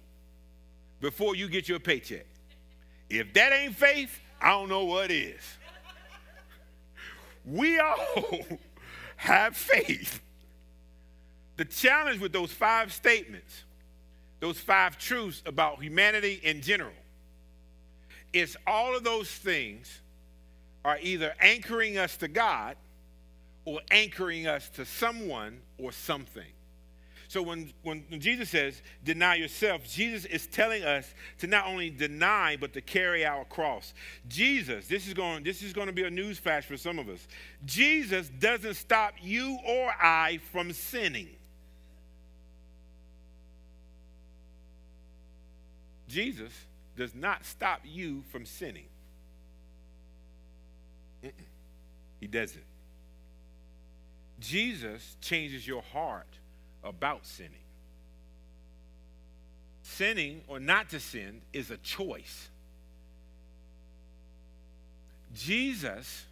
before 1.01 1.35
you 1.35 1.47
get 1.49 1.67
your 1.67 1.79
paycheck. 1.79 2.25
If 3.09 3.33
that 3.33 3.51
ain't 3.51 3.75
faith, 3.75 4.19
I 4.41 4.51
don't 4.51 4.69
know 4.69 4.85
what 4.85 5.11
is. 5.11 5.41
We 7.45 7.79
all 7.79 7.97
have 9.17 9.55
faith. 9.55 10.21
The 11.57 11.65
challenge 11.65 12.19
with 12.21 12.31
those 12.31 12.51
five 12.51 12.93
statements, 12.93 13.63
those 14.39 14.59
five 14.59 14.97
truths 14.97 15.41
about 15.45 15.81
humanity 15.81 16.39
in 16.43 16.61
general, 16.61 16.93
is 18.31 18.55
all 18.67 18.95
of 18.95 19.03
those 19.03 19.29
things 19.29 19.99
are 20.85 20.97
either 21.01 21.33
anchoring 21.41 21.97
us 21.97 22.15
to 22.17 22.27
God 22.27 22.77
or 23.65 23.81
anchoring 23.91 24.47
us 24.47 24.69
to 24.69 24.85
someone 24.85 25.59
or 25.77 25.91
something. 25.91 26.43
So 27.29 27.43
when, 27.43 27.71
when 27.83 28.03
Jesus 28.19 28.49
says, 28.49 28.81
deny 29.03 29.35
yourself, 29.35 29.87
Jesus 29.87 30.25
is 30.25 30.47
telling 30.47 30.83
us 30.83 31.13
to 31.37 31.45
not 31.45 31.67
only 31.67 31.91
deny, 31.91 32.57
but 32.59 32.73
to 32.73 32.81
carry 32.81 33.23
our 33.23 33.45
cross. 33.45 33.93
Jesus, 34.27 34.87
this 34.87 35.07
is 35.07 35.13
going, 35.13 35.43
this 35.43 35.61
is 35.61 35.71
going 35.71 35.85
to 35.85 35.93
be 35.93 36.01
a 36.05 36.09
news 36.09 36.39
flash 36.39 36.65
for 36.65 36.75
some 36.75 36.97
of 36.97 37.07
us. 37.07 37.27
Jesus 37.65 38.29
doesn't 38.29 38.73
stop 38.73 39.13
you 39.21 39.59
or 39.63 39.91
I 40.01 40.39
from 40.51 40.73
sinning. 40.73 41.29
Jesus 46.07 46.51
does 46.97 47.13
not 47.13 47.45
stop 47.45 47.81
you 47.85 48.23
from 48.31 48.43
sinning. 48.43 48.87
Mm-mm. 51.23 51.31
He 52.19 52.25
doesn't. 52.25 52.65
Jesus 54.39 55.15
changes 55.21 55.67
your 55.67 55.83
heart 55.83 56.25
about 56.83 57.25
sinning. 57.25 57.51
Sinning 59.81 60.41
or 60.47 60.59
not 60.59 60.89
to 60.89 60.99
sin 60.99 61.41
is 61.51 61.71
a 61.71 61.77
choice. 61.77 62.49
Jesus 65.33 66.25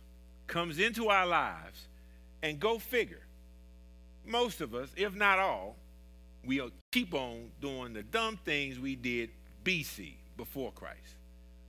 comes 0.48 0.80
into 0.80 1.10
our 1.10 1.26
lives 1.26 1.88
And 2.44 2.60
go 2.60 2.78
figure. 2.78 3.22
Most 4.26 4.62
of 4.62 4.76
us, 4.76 4.90
if 4.96 5.16
not 5.16 5.40
all, 5.40 5.76
we'll 6.46 6.72
keep 6.92 7.14
on 7.14 7.50
doing 7.60 7.94
the 7.94 8.04
dumb 8.04 8.38
things 8.46 8.80
we 8.80 8.96
did 8.96 9.32
BC, 9.64 10.14
before 10.38 10.72
Christ. 10.72 11.16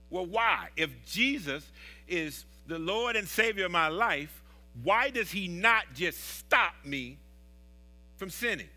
Well, 0.09 0.25
why? 0.25 0.69
If 0.77 0.91
Jesus 1.05 1.65
is 2.07 2.45
the 2.67 2.79
Lord 2.79 3.15
and 3.15 3.27
Savior 3.27 3.65
of 3.65 3.71
my 3.71 3.87
life, 3.87 4.41
why 4.83 5.09
does 5.09 5.31
He 5.31 5.47
not 5.47 5.85
just 5.93 6.37
stop 6.37 6.73
me 6.85 7.17
from 8.19 8.29
sinning? 8.29 8.67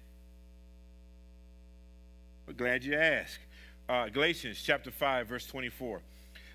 We're 2.46 2.52
glad 2.55 2.85
you 2.85 2.94
asked. 2.94 3.40
Uh, 3.88 4.09
Galatians 4.09 4.62
chapter 4.64 4.92
5, 4.92 5.26
verse 5.26 5.46
24. 5.48 6.00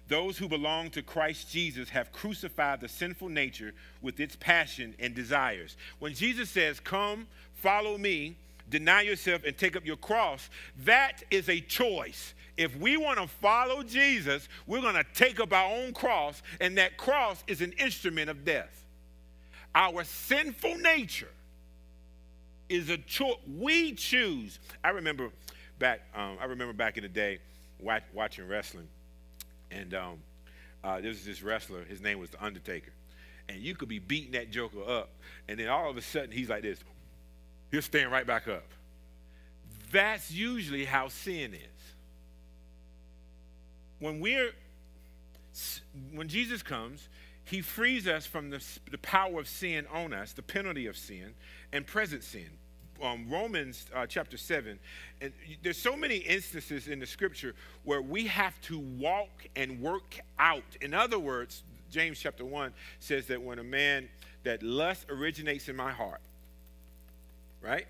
Those 0.08 0.38
who 0.38 0.48
belong 0.48 0.90
to 0.92 1.02
Christ 1.02 1.52
Jesus 1.52 1.90
have 1.90 2.14
crucified 2.14 2.80
the 2.80 2.88
sinful 2.88 3.28
nature 3.28 3.74
with 4.02 4.22
its 4.22 4.38
passion 4.38 4.96
and 5.00 5.14
desires. 5.14 5.76
When 6.00 6.14
Jesus 6.14 6.50
says, 6.50 6.80
Come, 6.80 7.28
follow 7.56 7.98
me, 7.98 8.38
deny 8.70 9.02
yourself, 9.02 9.42
and 9.46 9.58
take 9.58 9.76
up 9.76 9.86
your 9.86 9.98
cross, 9.98 10.50
that 10.86 11.24
is 11.30 11.50
a 11.50 11.60
choice. 11.60 12.34
If 12.56 12.74
we 12.78 12.96
want 12.96 13.20
to 13.20 13.28
follow 13.28 13.84
Jesus, 13.84 14.48
we're 14.66 14.82
going 14.82 14.96
to 14.96 15.06
take 15.14 15.42
up 15.42 15.52
our 15.52 15.76
own 15.76 15.92
cross, 15.92 16.42
and 16.62 16.78
that 16.78 16.96
cross 16.96 17.44
is 17.48 17.60
an 17.60 17.74
instrument 17.74 18.30
of 18.30 18.46
death. 18.46 18.86
Our 19.76 20.06
sinful 20.06 20.78
nature 20.78 21.28
is 22.70 22.90
a 22.90 22.98
choice. 22.98 23.38
We 23.48 23.94
choose. 23.94 24.60
I 24.84 24.90
remember 24.90 25.32
back. 25.80 26.02
Um, 26.16 26.38
I 26.42 26.46
remember 26.46 26.74
back 26.74 26.98
in 26.98 27.04
the 27.04 27.10
day 27.10 27.40
watch, 27.80 28.04
watching 28.14 28.48
wrestling, 28.48 28.88
and 29.72 29.94
um, 29.94 30.20
uh, 30.84 31.00
there 31.00 31.10
was 31.10 31.26
this 31.26 31.42
wrestler. 31.42 31.84
His 31.84 32.02
name 32.02 32.20
was 32.20 32.30
the 32.30 32.44
Undertaker, 32.44 32.92
and 33.50 33.60
you 33.60 33.76
could 33.76 33.90
be 33.90 34.00
beating 34.00 34.32
that 34.32 34.52
Joker 34.52 34.84
up, 34.88 35.10
and 35.48 35.60
then 35.60 35.70
all 35.70 35.90
of 35.90 35.98
a 35.98 36.02
sudden 36.02 36.32
he's 36.32 36.50
like 36.50 36.64
this. 36.64 36.80
He'll 37.72 37.82
stand 37.82 38.12
right 38.12 38.26
back 38.26 38.48
up. 38.48 38.66
That's 39.92 40.32
usually 40.32 40.86
how 40.86 41.08
sin 41.10 41.54
is. 41.54 41.94
When 44.00 44.20
we're 44.20 44.52
when 46.14 46.28
Jesus 46.28 46.62
comes, 46.62 47.08
he 47.48 47.62
frees 47.62 48.08
us 48.08 48.26
from 48.26 48.50
the, 48.50 48.62
the 48.92 48.98
power 48.98 49.40
of 49.40 49.48
sin 49.48 49.86
on 49.94 50.14
us, 50.14 50.34
the 50.34 50.42
penalty 50.42 50.86
of 50.88 50.98
sin, 50.98 51.34
and 51.72 51.88
present 51.88 52.24
sin. 52.24 52.50
Um, 53.02 53.28
Romans 53.30 53.86
uh, 53.96 54.06
chapter 54.06 54.38
7, 54.38 54.78
and 55.22 55.32
there's 55.64 55.78
so 55.78 55.96
many 55.96 56.18
instances 56.18 56.88
in 56.88 57.00
the 57.00 57.06
scripture 57.06 57.56
where 57.84 58.02
we 58.02 58.28
have 58.28 58.60
to 58.62 58.80
walk 58.80 59.48
and 59.56 59.80
work 59.80 60.20
out. 60.40 60.64
In 60.82 60.94
other 60.94 61.20
words, 61.20 61.64
James 61.90 62.20
chapter 62.20 62.44
1 62.44 62.74
says 63.00 63.28
that 63.28 63.42
when 63.42 63.60
a 63.60 63.64
man, 63.64 64.10
that 64.44 64.62
lust 64.62 65.06
originates 65.10 65.70
in 65.70 65.76
my 65.76 65.92
heart, 65.92 66.22
right? 67.62 67.86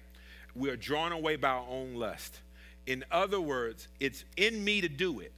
We 0.55 0.69
are 0.69 0.77
drawn 0.77 1.13
away 1.13 1.35
by 1.35 1.49
our 1.49 1.67
own 1.67 1.95
lust. 1.95 2.41
In 2.85 3.03
other 3.11 3.41
words, 3.41 3.87
it's 3.99 4.23
in 4.35 4.63
me 4.63 4.81
to 4.81 4.89
do 4.89 5.19
it. 5.19 5.31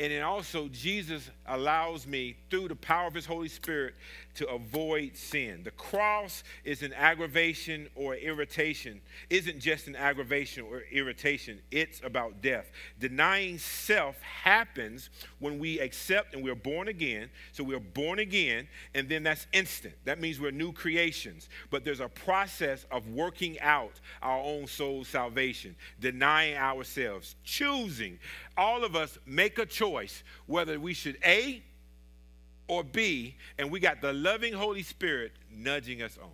And 0.00 0.10
then 0.10 0.22
also, 0.22 0.68
Jesus 0.68 1.30
allows 1.46 2.06
me, 2.06 2.34
through 2.48 2.68
the 2.68 2.74
power 2.74 3.06
of 3.06 3.12
his 3.12 3.26
Holy 3.26 3.48
Spirit, 3.48 3.94
to 4.34 4.48
avoid 4.48 5.16
sin. 5.16 5.62
The 5.64 5.70
cross 5.72 6.44
is 6.64 6.82
an 6.82 6.92
aggravation 6.92 7.88
or 7.94 8.14
irritation, 8.14 9.00
isn't 9.28 9.60
just 9.60 9.86
an 9.86 9.96
aggravation 9.96 10.64
or 10.64 10.82
irritation, 10.90 11.60
it's 11.70 12.00
about 12.04 12.42
death. 12.42 12.70
Denying 12.98 13.58
self 13.58 14.20
happens 14.20 15.10
when 15.38 15.58
we 15.58 15.78
accept 15.80 16.34
and 16.34 16.42
we're 16.42 16.54
born 16.54 16.88
again. 16.88 17.30
So 17.52 17.64
we're 17.64 17.80
born 17.80 18.18
again, 18.18 18.68
and 18.94 19.08
then 19.08 19.22
that's 19.22 19.46
instant. 19.52 19.94
That 20.04 20.20
means 20.20 20.40
we're 20.40 20.50
new 20.50 20.72
creations. 20.72 21.48
But 21.70 21.84
there's 21.84 22.00
a 22.00 22.08
process 22.08 22.86
of 22.90 23.08
working 23.08 23.58
out 23.60 24.00
our 24.22 24.38
own 24.38 24.66
soul 24.66 25.04
salvation, 25.04 25.76
denying 26.00 26.56
ourselves, 26.56 27.36
choosing. 27.44 28.18
All 28.56 28.84
of 28.84 28.94
us 28.96 29.18
make 29.26 29.58
a 29.58 29.66
choice 29.66 30.22
whether 30.46 30.78
we 30.78 30.94
should 30.94 31.18
A, 31.24 31.62
or 32.70 32.84
B, 32.84 33.34
and 33.58 33.68
we 33.68 33.80
got 33.80 34.00
the 34.00 34.12
loving 34.12 34.52
Holy 34.52 34.84
Spirit 34.84 35.32
nudging 35.52 36.02
us 36.02 36.16
on. 36.22 36.30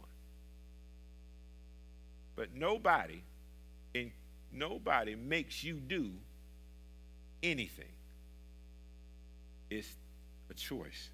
But 2.36 2.54
nobody, 2.54 3.22
in, 3.94 4.12
nobody 4.52 5.14
makes 5.14 5.64
you 5.64 5.76
do 5.76 6.10
anything. 7.42 7.88
It's 9.70 9.88
a 10.50 10.54
choice. 10.54 11.08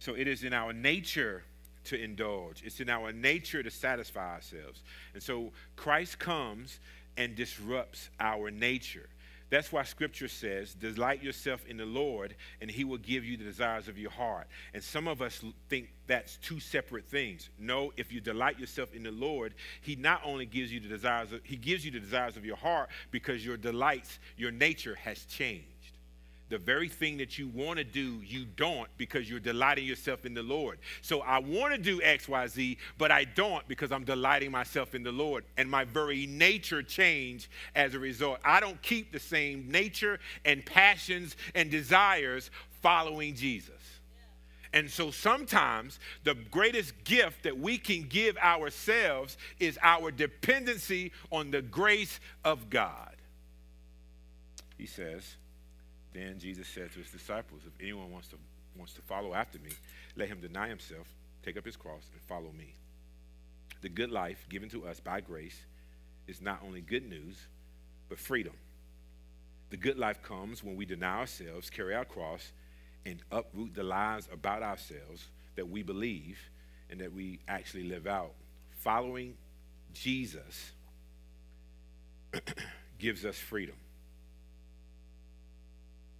So 0.00 0.14
it 0.14 0.26
is 0.26 0.42
in 0.42 0.52
our 0.52 0.72
nature 0.72 1.44
to 1.84 2.02
indulge. 2.02 2.64
It's 2.64 2.80
in 2.80 2.90
our 2.90 3.12
nature 3.12 3.62
to 3.62 3.70
satisfy 3.70 4.34
ourselves. 4.34 4.82
And 5.14 5.22
so 5.22 5.52
Christ 5.76 6.18
comes 6.18 6.80
and 7.16 7.36
disrupts 7.36 8.10
our 8.18 8.50
nature. 8.50 9.08
That's 9.48 9.70
why 9.70 9.84
scripture 9.84 10.28
says, 10.28 10.74
Delight 10.74 11.22
yourself 11.22 11.64
in 11.66 11.76
the 11.76 11.86
Lord, 11.86 12.34
and 12.60 12.70
he 12.70 12.84
will 12.84 12.98
give 12.98 13.24
you 13.24 13.36
the 13.36 13.44
desires 13.44 13.86
of 13.86 13.96
your 13.96 14.10
heart. 14.10 14.48
And 14.74 14.82
some 14.82 15.06
of 15.06 15.22
us 15.22 15.42
think 15.68 15.90
that's 16.06 16.36
two 16.38 16.58
separate 16.58 17.06
things. 17.06 17.48
No, 17.58 17.92
if 17.96 18.12
you 18.12 18.20
delight 18.20 18.58
yourself 18.58 18.92
in 18.92 19.04
the 19.04 19.12
Lord, 19.12 19.54
he 19.82 19.94
not 19.94 20.20
only 20.24 20.46
gives 20.46 20.72
you 20.72 20.80
the 20.80 20.88
desires 20.88 21.32
of, 21.32 21.40
he 21.44 21.56
gives 21.56 21.84
you 21.84 21.92
the 21.92 22.00
desires 22.00 22.36
of 22.36 22.44
your 22.44 22.56
heart 22.56 22.90
because 23.10 23.44
your 23.44 23.56
delights, 23.56 24.18
your 24.36 24.50
nature 24.50 24.96
has 24.96 25.24
changed 25.26 25.75
the 26.48 26.58
very 26.58 26.88
thing 26.88 27.16
that 27.18 27.38
you 27.38 27.48
want 27.48 27.78
to 27.78 27.84
do, 27.84 28.20
you 28.24 28.44
don't 28.56 28.88
because 28.96 29.28
you're 29.28 29.40
delighting 29.40 29.84
yourself 29.84 30.24
in 30.24 30.32
the 30.34 30.42
Lord. 30.42 30.78
So 31.02 31.20
I 31.20 31.38
want 31.38 31.74
to 31.74 31.78
do 31.78 32.00
X, 32.02 32.28
Y, 32.28 32.46
Z, 32.46 32.78
but 32.98 33.10
I 33.10 33.24
don't 33.24 33.66
because 33.66 33.90
I'm 33.90 34.04
delighting 34.04 34.50
myself 34.50 34.94
in 34.94 35.02
the 35.02 35.12
Lord. 35.12 35.44
And 35.56 35.68
my 35.68 35.84
very 35.84 36.26
nature 36.26 36.82
changed 36.82 37.48
as 37.74 37.94
a 37.94 37.98
result. 37.98 38.38
I 38.44 38.60
don't 38.60 38.80
keep 38.82 39.12
the 39.12 39.18
same 39.18 39.70
nature 39.70 40.20
and 40.44 40.64
passions 40.64 41.36
and 41.54 41.70
desires 41.70 42.50
following 42.80 43.34
Jesus. 43.34 43.72
And 44.72 44.90
so 44.90 45.10
sometimes 45.10 45.98
the 46.24 46.34
greatest 46.34 46.92
gift 47.04 47.44
that 47.44 47.58
we 47.58 47.78
can 47.78 48.02
give 48.02 48.36
ourselves 48.36 49.36
is 49.58 49.78
our 49.82 50.10
dependency 50.10 51.12
on 51.32 51.50
the 51.50 51.62
grace 51.62 52.20
of 52.44 52.68
God. 52.68 53.16
He 54.76 54.86
says, 54.86 55.36
then 56.16 56.38
Jesus 56.38 56.66
said 56.68 56.92
to 56.92 56.98
his 56.98 57.10
disciples, 57.10 57.62
If 57.66 57.72
anyone 57.80 58.10
wants 58.10 58.28
to, 58.28 58.36
wants 58.76 58.94
to 58.94 59.02
follow 59.02 59.34
after 59.34 59.58
me, 59.58 59.70
let 60.16 60.28
him 60.28 60.40
deny 60.40 60.68
himself, 60.68 61.06
take 61.44 61.56
up 61.56 61.64
his 61.64 61.76
cross, 61.76 62.08
and 62.12 62.20
follow 62.22 62.52
me. 62.56 62.74
The 63.82 63.88
good 63.88 64.10
life 64.10 64.46
given 64.48 64.68
to 64.70 64.86
us 64.86 65.00
by 65.00 65.20
grace 65.20 65.60
is 66.26 66.40
not 66.40 66.60
only 66.64 66.80
good 66.80 67.08
news, 67.08 67.46
but 68.08 68.18
freedom. 68.18 68.54
The 69.70 69.76
good 69.76 69.98
life 69.98 70.22
comes 70.22 70.62
when 70.62 70.76
we 70.76 70.86
deny 70.86 71.18
ourselves, 71.18 71.70
carry 71.70 71.94
our 71.94 72.04
cross, 72.04 72.52
and 73.04 73.20
uproot 73.30 73.74
the 73.74 73.82
lies 73.82 74.28
about 74.32 74.62
ourselves 74.62 75.28
that 75.56 75.68
we 75.68 75.82
believe 75.82 76.38
and 76.90 77.00
that 77.00 77.12
we 77.12 77.40
actually 77.48 77.84
live 77.84 78.06
out. 78.06 78.32
Following 78.80 79.34
Jesus 79.92 80.72
gives 82.98 83.24
us 83.24 83.38
freedom. 83.38 83.74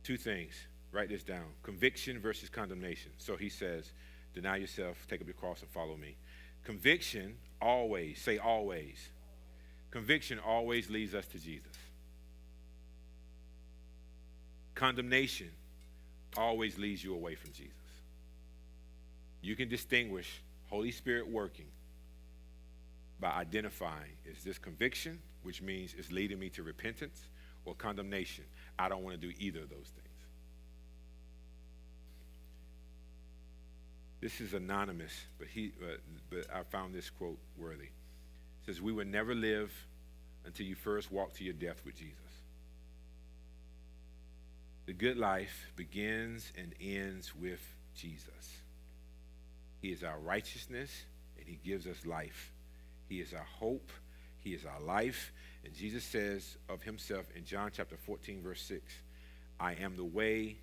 Two 0.06 0.16
things. 0.16 0.54
Write 0.92 1.08
this 1.08 1.24
down 1.24 1.46
conviction 1.64 2.20
versus 2.20 2.48
condemnation. 2.48 3.10
So 3.18 3.34
he 3.36 3.48
says, 3.48 3.90
Deny 4.34 4.58
yourself, 4.58 5.04
take 5.10 5.20
up 5.20 5.26
your 5.26 5.34
cross, 5.34 5.62
and 5.62 5.70
follow 5.70 5.96
me. 5.96 6.14
Conviction 6.62 7.34
always, 7.60 8.20
say 8.20 8.38
always. 8.38 9.08
Conviction 9.90 10.38
always 10.38 10.88
leads 10.90 11.12
us 11.12 11.26
to 11.26 11.40
Jesus. 11.40 11.72
Condemnation 14.76 15.50
always 16.36 16.78
leads 16.78 17.02
you 17.02 17.12
away 17.12 17.34
from 17.34 17.50
Jesus. 17.50 17.72
You 19.42 19.56
can 19.56 19.68
distinguish 19.68 20.40
Holy 20.70 20.92
Spirit 20.92 21.28
working 21.28 21.66
by 23.18 23.30
identifying 23.30 24.12
is 24.24 24.44
this 24.44 24.58
conviction, 24.58 25.18
which 25.42 25.62
means 25.62 25.96
it's 25.98 26.12
leading 26.12 26.38
me 26.38 26.48
to 26.50 26.62
repentance, 26.62 27.26
or 27.66 27.74
condemnation. 27.74 28.44
I 28.78 28.88
don't 28.88 29.02
want 29.02 29.20
to 29.20 29.26
do 29.26 29.32
either 29.38 29.60
of 29.60 29.70
those 29.70 29.90
things. 29.94 30.06
This 34.20 34.40
is 34.40 34.54
anonymous, 34.54 35.12
but 35.38 35.48
he, 35.48 35.72
uh, 35.82 35.96
but 36.30 36.46
I 36.52 36.62
found 36.64 36.94
this 36.94 37.10
quote 37.10 37.38
worthy. 37.56 37.84
It 37.84 38.66
says, 38.66 38.80
"We 38.80 38.92
will 38.92 39.04
never 39.04 39.34
live 39.34 39.72
until 40.44 40.66
you 40.66 40.74
first 40.74 41.12
walk 41.12 41.34
to 41.34 41.44
your 41.44 41.54
death 41.54 41.84
with 41.84 41.96
Jesus." 41.96 42.18
The 44.86 44.92
good 44.92 45.16
life 45.16 45.72
begins 45.76 46.52
and 46.56 46.74
ends 46.80 47.34
with 47.34 47.60
Jesus. 47.94 48.62
He 49.82 49.90
is 49.92 50.02
our 50.02 50.18
righteousness, 50.18 51.04
and 51.38 51.46
He 51.46 51.56
gives 51.64 51.86
us 51.86 52.06
life. 52.06 52.52
He 53.08 53.20
is 53.20 53.34
our 53.34 53.46
hope. 53.58 53.90
He 54.38 54.54
is 54.54 54.64
our 54.64 54.80
life. 54.80 55.32
And 55.66 55.74
Jesus 55.74 56.04
says 56.04 56.56
of 56.68 56.80
himself 56.84 57.26
in 57.34 57.44
John 57.44 57.72
chapter 57.74 57.96
14, 57.96 58.40
verse 58.40 58.62
6, 58.62 58.84
I 59.58 59.72
am 59.72 59.96
the 59.96 60.04
way, 60.04 60.58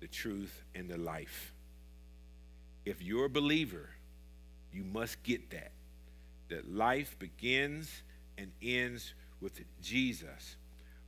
the 0.00 0.08
truth, 0.08 0.64
and 0.74 0.90
the 0.90 0.98
life. 0.98 1.52
If 2.84 3.00
you're 3.00 3.26
a 3.26 3.30
believer, 3.30 3.90
You 4.74 4.82
must 4.82 5.22
get 5.22 5.50
that. 5.50 5.70
That 6.48 6.74
life 6.74 7.16
begins 7.20 8.02
and 8.36 8.50
ends 8.60 9.14
with 9.40 9.60
Jesus, 9.80 10.56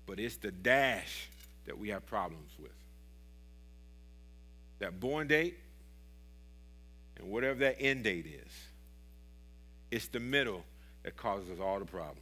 but 0.06 0.20
it's 0.20 0.36
the 0.36 0.52
dash 0.52 1.28
that 1.66 1.76
we 1.76 1.88
have 1.88 2.06
problems 2.06 2.52
with. 2.60 2.70
That 4.78 5.00
born 5.00 5.26
date 5.26 5.58
and 7.18 7.28
whatever 7.28 7.58
that 7.60 7.76
end 7.80 8.04
date 8.04 8.26
is, 8.26 8.52
it's 9.90 10.06
the 10.06 10.20
middle 10.20 10.62
that 11.02 11.16
causes 11.16 11.58
all 11.60 11.80
the 11.80 11.84
problems. 11.84 12.20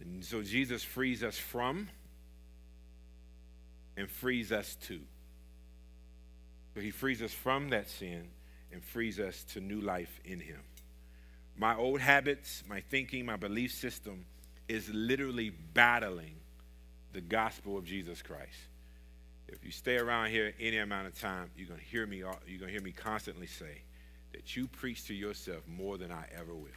And 0.00 0.24
so 0.24 0.42
Jesus 0.42 0.82
frees 0.82 1.22
us 1.22 1.38
from 1.38 1.88
and 3.96 4.08
frees 4.10 4.50
us 4.50 4.76
to. 4.86 5.00
So 6.74 6.80
he 6.80 6.90
frees 6.90 7.22
us 7.22 7.32
from 7.32 7.70
that 7.70 7.88
sin 7.88 8.28
and 8.72 8.82
frees 8.82 9.18
us 9.18 9.44
to 9.52 9.60
new 9.60 9.80
life 9.80 10.20
in 10.24 10.40
him. 10.40 10.60
My 11.56 11.76
old 11.76 12.00
habits, 12.00 12.62
my 12.68 12.80
thinking, 12.80 13.26
my 13.26 13.36
belief 13.36 13.72
system 13.72 14.24
is 14.68 14.88
literally 14.88 15.50
battling 15.74 16.36
the 17.12 17.20
gospel 17.20 17.76
of 17.76 17.84
Jesus 17.84 18.22
Christ. 18.22 18.56
If 19.48 19.64
you 19.64 19.72
stay 19.72 19.96
around 19.96 20.30
here 20.30 20.54
any 20.60 20.78
amount 20.78 21.08
of 21.08 21.20
time, 21.20 21.50
you're 21.56 21.66
going 21.66 21.80
to 21.80 21.86
hear 21.86 22.06
me 22.06 22.18
you're 22.18 22.32
going 22.46 22.60
to 22.60 22.70
hear 22.70 22.80
me 22.80 22.92
constantly 22.92 23.48
say 23.48 23.82
that 24.32 24.56
you 24.56 24.68
preach 24.68 25.06
to 25.08 25.14
yourself 25.14 25.66
more 25.66 25.98
than 25.98 26.12
I 26.12 26.24
ever 26.38 26.54
will. 26.54 26.68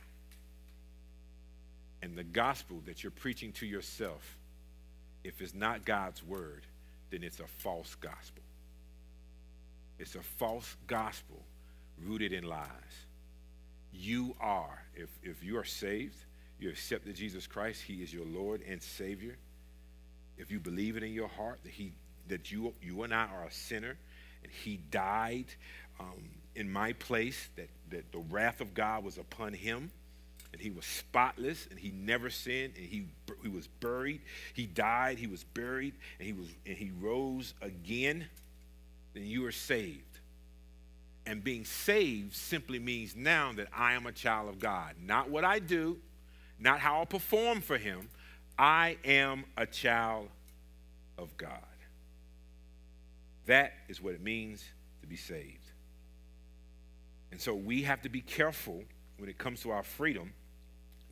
And 2.03 2.17
the 2.17 2.23
gospel 2.25 2.81
that 2.85 3.01
you're 3.01 3.11
preaching 3.11 3.53
to 3.53 3.65
yourself, 3.65 4.37
if 5.23 5.41
it's 5.41 5.53
not 5.53 5.85
God's 5.85 6.21
word, 6.21 6.63
then 7.11 7.23
it's 7.23 7.39
a 7.39 7.47
false 7.47 7.95
gospel. 7.95 8.43
It's 9.97 10.15
a 10.15 10.21
false 10.21 10.75
gospel 10.85 11.41
rooted 12.05 12.33
in 12.33 12.43
lies. 12.43 12.67
You 13.93 14.35
are, 14.41 14.83
if, 14.95 15.07
if 15.23 15.41
you 15.45 15.57
are 15.57 15.63
saved, 15.63 16.17
you 16.59 16.69
accepted 16.69 17.15
Jesus 17.15 17.47
Christ, 17.47 17.81
He 17.81 18.03
is 18.03 18.13
your 18.13 18.25
Lord 18.25 18.61
and 18.67 18.83
Savior. 18.83 19.37
If 20.37 20.51
you 20.51 20.59
believe 20.59 20.97
it 20.97 21.03
in 21.03 21.13
your 21.13 21.29
heart 21.29 21.59
that 21.63 21.71
He 21.71 21.93
that 22.27 22.51
you 22.51 22.73
you 22.81 23.03
and 23.03 23.13
I 23.13 23.27
are 23.27 23.45
a 23.45 23.51
sinner, 23.51 23.95
and 24.43 24.51
He 24.51 24.77
died 24.91 25.45
um, 26.01 26.29
in 26.55 26.69
my 26.69 26.91
place, 26.93 27.49
that, 27.55 27.69
that 27.91 28.11
the 28.11 28.19
wrath 28.29 28.59
of 28.59 28.73
God 28.73 29.05
was 29.05 29.17
upon 29.17 29.53
him 29.53 29.89
and 30.53 30.61
he 30.61 30.69
was 30.69 30.85
spotless 30.85 31.67
and 31.69 31.79
he 31.79 31.91
never 31.91 32.29
sinned 32.29 32.73
and 32.77 32.85
he, 32.85 33.07
he 33.41 33.49
was 33.49 33.67
buried. 33.67 34.21
He 34.53 34.65
died 34.67 35.17
he 35.17 35.27
was 35.27 35.43
buried 35.43 35.95
and 36.19 36.27
he 36.27 36.33
was 36.33 36.47
and 36.65 36.77
he 36.77 36.91
rose 37.01 37.53
again 37.61 38.27
then 39.13 39.25
you 39.25 39.45
are 39.45 39.51
saved. 39.51 40.19
And 41.25 41.43
being 41.43 41.65
saved 41.65 42.35
simply 42.35 42.79
means 42.79 43.15
now 43.15 43.51
that 43.53 43.67
i 43.75 43.93
am 43.93 44.05
a 44.05 44.11
child 44.11 44.47
of 44.47 44.59
god. 44.59 44.95
Not 45.03 45.29
what 45.29 45.43
i 45.43 45.59
do 45.59 45.97
not 46.59 46.79
how 46.79 47.01
i 47.01 47.05
perform 47.05 47.61
for 47.61 47.77
him. 47.77 48.07
I 48.57 48.97
am 49.03 49.45
a 49.57 49.65
child 49.65 50.29
of 51.17 51.35
god. 51.35 51.59
That 53.47 53.73
is 53.89 54.01
what 54.01 54.13
it 54.13 54.21
means 54.21 54.63
to 55.01 55.07
be 55.07 55.15
saved. 55.15 55.65
And 57.31 57.41
so 57.41 57.55
we 57.55 57.81
have 57.81 58.03
to 58.03 58.09
be 58.09 58.21
careful 58.21 58.83
when 59.17 59.27
it 59.29 59.37
comes 59.37 59.61
to 59.61 59.71
our 59.71 59.83
freedom 59.83 60.33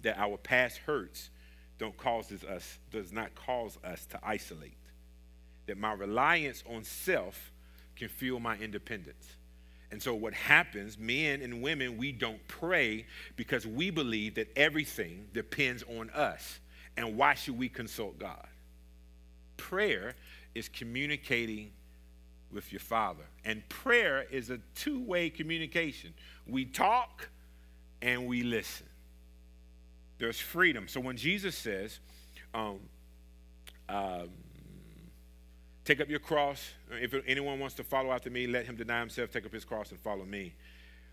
that 0.03 0.17
our 0.17 0.37
past 0.37 0.77
hurts 0.79 1.29
don't 1.77 1.97
causes 1.97 2.43
us 2.43 2.77
does 2.91 3.11
not 3.11 3.33
cause 3.33 3.77
us 3.83 4.05
to 4.07 4.19
isolate. 4.23 4.77
That 5.65 5.77
my 5.77 5.93
reliance 5.93 6.63
on 6.69 6.83
self 6.83 7.51
can 7.95 8.07
fuel 8.07 8.39
my 8.39 8.57
independence. 8.57 9.25
And 9.91 10.01
so 10.01 10.13
what 10.13 10.33
happens 10.33 10.97
men 10.97 11.41
and 11.41 11.61
women 11.61 11.97
we 11.97 12.11
don't 12.11 12.45
pray 12.47 13.05
because 13.35 13.67
we 13.67 13.89
believe 13.89 14.35
that 14.35 14.47
everything 14.55 15.27
depends 15.33 15.83
on 15.97 16.09
us. 16.11 16.59
And 16.97 17.17
why 17.17 17.33
should 17.33 17.57
we 17.57 17.67
consult 17.67 18.19
god? 18.19 18.47
Prayer 19.57 20.15
is 20.55 20.69
communicating 20.69 21.71
with 22.51 22.71
your 22.71 22.79
father. 22.79 23.23
And 23.43 23.67
prayer 23.69 24.25
is 24.29 24.49
a 24.49 24.59
two-way 24.75 25.29
communication. 25.29 26.13
We 26.47 26.65
talk 26.65 27.29
and 28.01 28.27
we 28.27 28.43
listen 28.43 28.87
there's 30.21 30.39
freedom. 30.39 30.87
So 30.87 30.99
when 30.99 31.17
Jesus 31.17 31.57
says, 31.57 31.99
um, 32.53 32.79
um, 33.89 34.29
take 35.83 35.99
up 35.99 36.09
your 36.09 36.19
cross, 36.19 36.63
if 36.91 37.15
anyone 37.25 37.59
wants 37.59 37.75
to 37.75 37.83
follow 37.83 38.11
after 38.11 38.29
me, 38.29 38.45
let 38.45 38.65
him 38.65 38.75
deny 38.75 38.99
himself, 38.99 39.31
take 39.31 39.47
up 39.47 39.51
his 39.51 39.65
cross, 39.65 39.89
and 39.89 39.99
follow 39.99 40.23
me. 40.23 40.53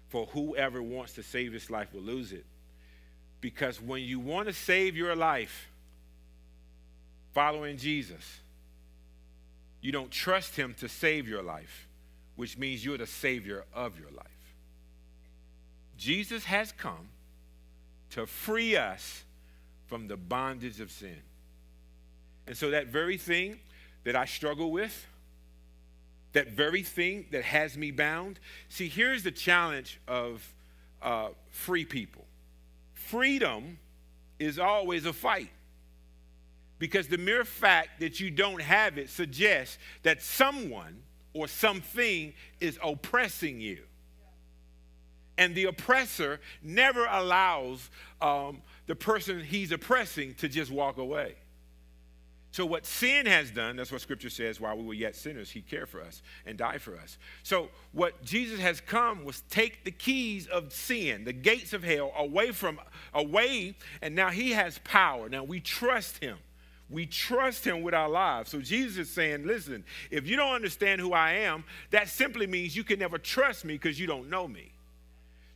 For 0.09 0.27
whoever 0.27 0.83
wants 0.83 1.15
to 1.15 1.23
save 1.23 1.55
his 1.55 1.71
life 1.71 1.93
will 1.95 2.03
lose 2.03 2.33
it. 2.33 2.45
Because 3.41 3.81
when 3.81 4.03
you 4.03 4.21
want 4.21 4.47
to 4.49 4.53
save 4.53 4.95
your 4.95 5.17
life 5.17 5.71
following 7.33 7.79
Jesus, 7.79 8.41
you 9.81 9.91
don't 9.91 10.11
trust 10.11 10.55
him 10.55 10.75
to 10.81 10.89
save 10.89 11.27
your 11.27 11.43
life, 11.43 11.89
which 12.37 12.59
means 12.59 12.85
you're 12.85 12.99
the 12.99 13.07
savior 13.07 13.65
of 13.73 13.99
your 13.99 14.11
life. 14.11 14.27
Jesus 15.97 16.45
has 16.45 16.73
come 16.73 17.09
to 18.11 18.27
free 18.27 18.77
us 18.77 19.25
from 19.87 20.09
the 20.09 20.17
bondage 20.17 20.81
of 20.81 20.91
sin. 20.91 21.23
And 22.47 22.57
so, 22.57 22.71
that 22.71 22.87
very 22.87 23.17
thing 23.17 23.59
that 24.05 24.17
I 24.17 24.25
struggle 24.25 24.71
with, 24.71 25.07
that 26.33 26.49
very 26.49 26.83
thing 26.83 27.27
that 27.31 27.45
has 27.45 27.77
me 27.77 27.91
bound, 27.91 28.39
see, 28.69 28.89
here's 28.89 29.23
the 29.23 29.31
challenge 29.31 30.01
of 30.09 30.55
uh, 31.03 31.29
free 31.51 31.85
people 31.85 32.25
freedom 32.95 33.79
is 34.39 34.59
always 34.59 35.07
a 35.07 35.13
fight. 35.13 35.51
Because 36.79 37.09
the 37.09 37.19
mere 37.19 37.45
fact 37.45 38.01
that 38.01 38.21
you 38.21 38.31
don't 38.31 38.63
have 38.63 38.99
it 38.99 39.11
suggests 39.11 39.79
that 40.05 40.23
someone 40.23 41.03
or 41.33 41.49
something 41.49 42.33
is 42.61 42.79
oppressing 42.83 43.61
you 43.61 43.79
and 45.39 45.55
the 45.55 45.65
oppressor 45.65 46.41
never 46.63 47.07
allows 47.07 47.89
um, 48.21 48.61
the 48.87 48.95
person 48.95 49.41
he's 49.41 49.73
oppressing 49.73 50.35
to 50.35 50.49
just 50.49 50.71
walk 50.71 50.99
away. 50.99 51.37
So, 52.51 52.67
what 52.67 52.87
sin 52.87 53.27
has 53.27 53.51
done, 53.51 53.77
that's 53.77 53.93
what 53.93 54.01
scripture 54.01 54.31
says, 54.31 54.61
while 54.61 54.77
we 54.77 54.85
were 54.85 54.95
yet 54.95 55.15
sinners, 55.15 55.51
he 55.51 55.61
cared 55.61 55.89
for 55.89 56.03
us 56.03 56.23
and 56.47 56.59
died 56.59 56.83
for 56.83 56.97
us. 56.97 57.19
So, 57.43 57.69
what 57.93 58.23
Jesus 58.25 58.59
has 58.59 58.81
come 58.81 59.25
was 59.25 59.43
take 59.51 59.85
the 59.85 59.91
keys 59.91 60.47
of 60.49 60.73
sin, 60.73 61.25
the 61.25 61.33
gates 61.33 61.73
of 61.73 61.85
hell, 61.85 62.13
away 62.17 62.53
from, 62.53 62.81
away, 63.15 63.77
and 64.03 64.15
now 64.15 64.31
he 64.31 64.53
has 64.53 64.79
power. 64.83 65.29
Now 65.29 65.45
we 65.45 65.61
trust 65.61 66.19
him. 66.19 66.39
We 66.91 67.05
trust 67.05 67.67
him 67.67 67.83
with 67.83 67.93
our 67.93 68.09
lives. 68.09 68.51
So 68.51 68.63
Jesus 68.63 68.97
is 68.97 69.11
saying, 69.11 69.47
listen, 69.47 69.85
if 70.11 70.27
you 70.27 70.37
don't 70.37 70.55
understand 70.55 71.03
who 71.03 71.13
I 71.13 71.33
am, 71.33 71.65
that 71.91 72.09
simply 72.09 72.47
means 72.47 72.75
you 72.75 72.83
can 72.83 72.99
never 72.99 73.19
trust 73.19 73.67
me 73.67 73.75
because 73.75 74.01
you 74.01 74.07
don't 74.07 74.31
know 74.31 74.49
me. 74.49 74.73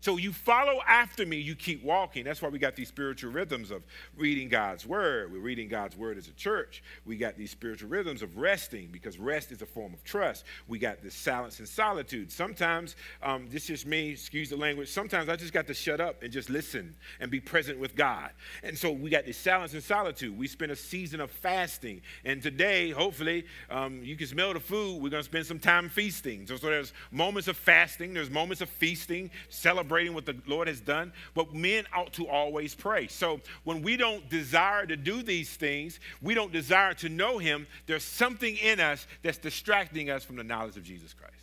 So 0.03 0.17
you 0.17 0.33
follow 0.33 0.81
after 0.85 1.25
me, 1.25 1.37
you 1.37 1.55
keep 1.55 1.85
walking. 1.85 2.25
That's 2.25 2.43
why 2.43 2.49
we 2.49 2.59
got 2.59 2.75
these 2.75 2.89
spiritual 2.89 3.31
rhythms 3.31 3.71
of 3.71 3.85
reading 4.17 4.49
God's 4.49 4.85
word. 4.85 5.33
We're 5.33 5.39
reading 5.39 5.69
God's 5.69 5.97
word 5.97 6.19
as 6.19 6.27
a 6.27 6.33
church. 6.33 6.83
We 7.07 7.17
got 7.17 7.37
these 7.37 7.53
spiritual 7.53 7.89
rhythms 7.89 8.21
of 8.21 8.37
resting 8.37 8.89
because 8.91 9.17
rest 9.17 9.53
is 9.53 9.63
a 9.63 9.67
form 9.67 9.95
of 9.95 10.03
trust. 10.03 10.45
We 10.67 10.81
got 10.81 11.03
this 11.05 11.15
silence 11.15 11.61
and 11.61 11.69
solitude. 11.69 12.33
Sometimes, 12.33 12.97
um, 13.23 13.47
this 13.49 13.71
is 13.71 13.87
me, 13.87 14.11
excuse 14.11 14.51
the 14.51 14.57
language, 14.57 14.89
sometimes 14.89 15.29
I 15.29 15.37
just 15.37 15.53
got 15.53 15.69
to 15.69 15.75
shut 15.75 16.01
up 16.01 16.25
and 16.25 16.33
just 16.33 16.51
listen 16.51 16.97
and 17.21 17.31
be 17.31 17.39
present 17.39 17.79
with 17.79 17.95
God. 17.95 18.31
And 18.65 18.77
so 18.77 18.91
we 18.91 19.09
got 19.09 19.25
this 19.25 19.39
silence 19.39 19.73
and 19.73 19.85
solitude. 19.85 20.37
We 20.37 20.49
spend 20.49 20.73
a 20.73 20.77
season 20.77 21.21
of 21.21 21.31
fasting. 21.31 22.03
And 22.25 22.43
today, 22.43 22.91
hopefully, 22.91 23.47
um, 23.71 24.03
you 24.03 24.17
can 24.17 24.27
smell 24.27 24.53
the 24.53 24.59
food. 24.59 25.01
We're 25.01 25.11
going 25.11 25.23
to 25.23 25.31
spend 25.31 25.47
some 25.47 25.61
time 25.61 25.89
feasting. 25.89 26.49
So, 26.49 26.57
so 26.57 26.67
there's 26.67 26.93
moments 27.13 27.47
of 27.47 27.57
fasting, 27.57 28.15
there's 28.15 28.31
moments 28.31 28.63
of 28.63 28.69
feasting, 28.69 29.31
celebrating 29.49 29.92
celebrating 29.93 30.15
what 30.15 30.25
the 30.25 30.37
Lord 30.47 30.69
has 30.69 30.81
done, 30.81 31.13
but 31.35 31.53
men 31.53 31.85
ought 31.95 32.13
to 32.15 32.27
always 32.27 32.75
pray. 32.75 33.07
So 33.09 33.41
when 33.65 33.83
we 33.83 33.97
don't 33.97 34.27
desire 34.31 34.87
to 34.87 34.97
do 34.97 35.23
these 35.23 35.51
things, 35.51 36.01
we 36.23 36.35
don't 36.35 36.53
desire 36.53 36.95
to 36.95 37.09
know 37.09 37.39
Him, 37.39 37.67
there's 37.87 38.05
something 38.05 38.57
in 38.57 38.81
us 38.81 39.07
that's 39.23 39.39
distracting 39.39 40.09
us 40.09 40.25
from 40.25 40.37
the 40.37 40.45
knowledge 40.45 40.77
of 40.77 40.85
Jesus 40.85 41.13
Christ. 41.13 41.35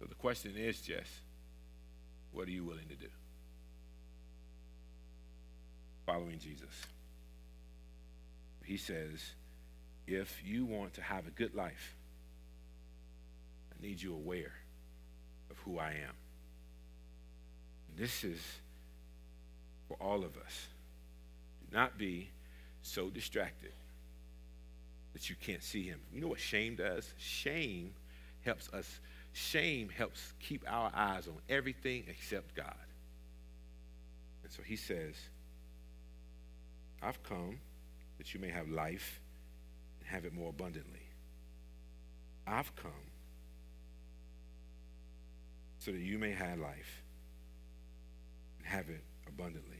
So 0.00 0.06
the 0.06 0.14
question 0.14 0.54
is, 0.56 0.80
Jess, 0.80 1.08
what 2.32 2.48
are 2.48 2.50
you 2.50 2.64
willing 2.64 2.88
to 2.88 2.96
do? 2.96 3.08
Following 6.06 6.38
Jesus. 6.38 6.70
He 8.64 8.76
says, 8.76 9.20
if 10.06 10.42
you 10.44 10.64
want 10.64 10.94
to 10.94 11.02
have 11.02 11.26
a 11.26 11.30
good 11.30 11.54
life, 11.54 11.94
I 13.72 13.86
need 13.86 14.00
you 14.00 14.14
aware 14.14 14.52
of 15.50 15.58
who 15.58 15.78
I 15.78 15.90
am. 15.90 16.25
This 17.96 18.24
is 18.24 18.40
for 19.88 19.96
all 20.00 20.24
of 20.24 20.36
us. 20.36 20.66
Do 21.60 21.76
not 21.76 21.98
be 21.98 22.28
so 22.82 23.08
distracted 23.08 23.72
that 25.14 25.30
you 25.30 25.36
can't 25.40 25.62
see 25.62 25.82
him. 25.82 26.00
You 26.12 26.20
know 26.20 26.28
what 26.28 26.40
shame 26.40 26.76
does? 26.76 27.12
Shame 27.18 27.92
helps 28.44 28.72
us 28.72 29.00
shame 29.32 29.90
helps 29.90 30.32
keep 30.40 30.64
our 30.66 30.90
eyes 30.94 31.26
on 31.26 31.36
everything 31.50 32.04
except 32.08 32.54
God. 32.54 32.74
And 34.42 34.50
so 34.50 34.62
he 34.62 34.76
says, 34.76 35.14
I've 37.02 37.22
come 37.22 37.58
that 38.16 38.32
you 38.32 38.40
may 38.40 38.48
have 38.48 38.68
life 38.70 39.20
and 40.00 40.08
have 40.08 40.24
it 40.24 40.32
more 40.32 40.48
abundantly. 40.48 41.02
I've 42.46 42.74
come 42.76 42.92
so 45.80 45.90
that 45.92 46.00
you 46.00 46.18
may 46.18 46.32
have 46.32 46.58
life 46.58 47.02
have 48.66 48.88
it 48.90 49.04
abundantly. 49.28 49.76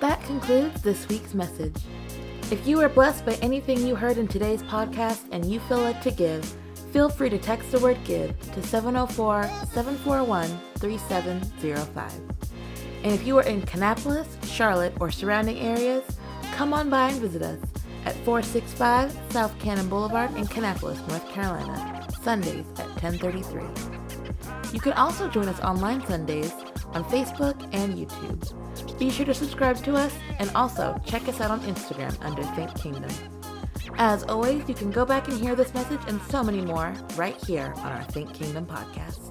That 0.00 0.22
concludes 0.24 0.82
this 0.82 1.08
week's 1.08 1.34
message. 1.34 1.76
If 2.50 2.66
you 2.66 2.76
were 2.76 2.88
blessed 2.88 3.24
by 3.24 3.34
anything 3.36 3.86
you 3.86 3.96
heard 3.96 4.18
in 4.18 4.28
today's 4.28 4.62
podcast 4.62 5.24
and 5.32 5.50
you 5.50 5.58
feel 5.60 5.78
led 5.78 6.02
to 6.02 6.10
give, 6.10 6.44
feel 6.92 7.08
free 7.08 7.30
to 7.30 7.38
text 7.38 7.72
the 7.72 7.80
word 7.80 7.98
GIVE 8.04 8.38
to 8.52 8.62
704 8.62 9.44
741 9.72 10.48
3705. 10.78 12.12
And 13.02 13.12
if 13.12 13.26
you 13.26 13.38
are 13.38 13.42
in 13.42 13.62
Kannapolis, 13.62 14.26
Charlotte, 14.44 14.94
or 15.00 15.10
surrounding 15.10 15.58
areas, 15.58 16.04
come 16.52 16.72
on 16.74 16.90
by 16.90 17.08
and 17.08 17.20
visit 17.20 17.42
us 17.42 17.58
at 18.04 18.14
465 18.24 19.16
South 19.30 19.58
Cannon 19.58 19.88
Boulevard 19.88 20.34
in 20.36 20.46
Kannapolis, 20.46 21.06
North 21.08 21.28
Carolina, 21.30 21.95
Sundays 22.26 22.66
at 22.80 22.88
1033. 23.00 23.62
You 24.72 24.80
can 24.80 24.94
also 24.94 25.28
join 25.28 25.46
us 25.46 25.60
online 25.60 26.04
Sundays 26.08 26.50
on 26.86 27.04
Facebook 27.04 27.56
and 27.72 27.94
YouTube. 27.94 28.98
Be 28.98 29.10
sure 29.10 29.26
to 29.26 29.32
subscribe 29.32 29.76
to 29.84 29.94
us 29.94 30.12
and 30.40 30.50
also 30.56 31.00
check 31.06 31.28
us 31.28 31.40
out 31.40 31.52
on 31.52 31.60
Instagram 31.60 32.12
under 32.22 32.42
Think 32.56 32.74
Kingdom. 32.74 33.12
As 33.98 34.24
always, 34.24 34.68
you 34.68 34.74
can 34.74 34.90
go 34.90 35.04
back 35.04 35.28
and 35.28 35.38
hear 35.38 35.54
this 35.54 35.72
message 35.72 36.00
and 36.08 36.20
so 36.22 36.42
many 36.42 36.62
more 36.62 36.92
right 37.14 37.36
here 37.44 37.72
on 37.76 37.92
our 37.92 38.02
Think 38.02 38.34
Kingdom 38.34 38.66
podcast. 38.66 39.25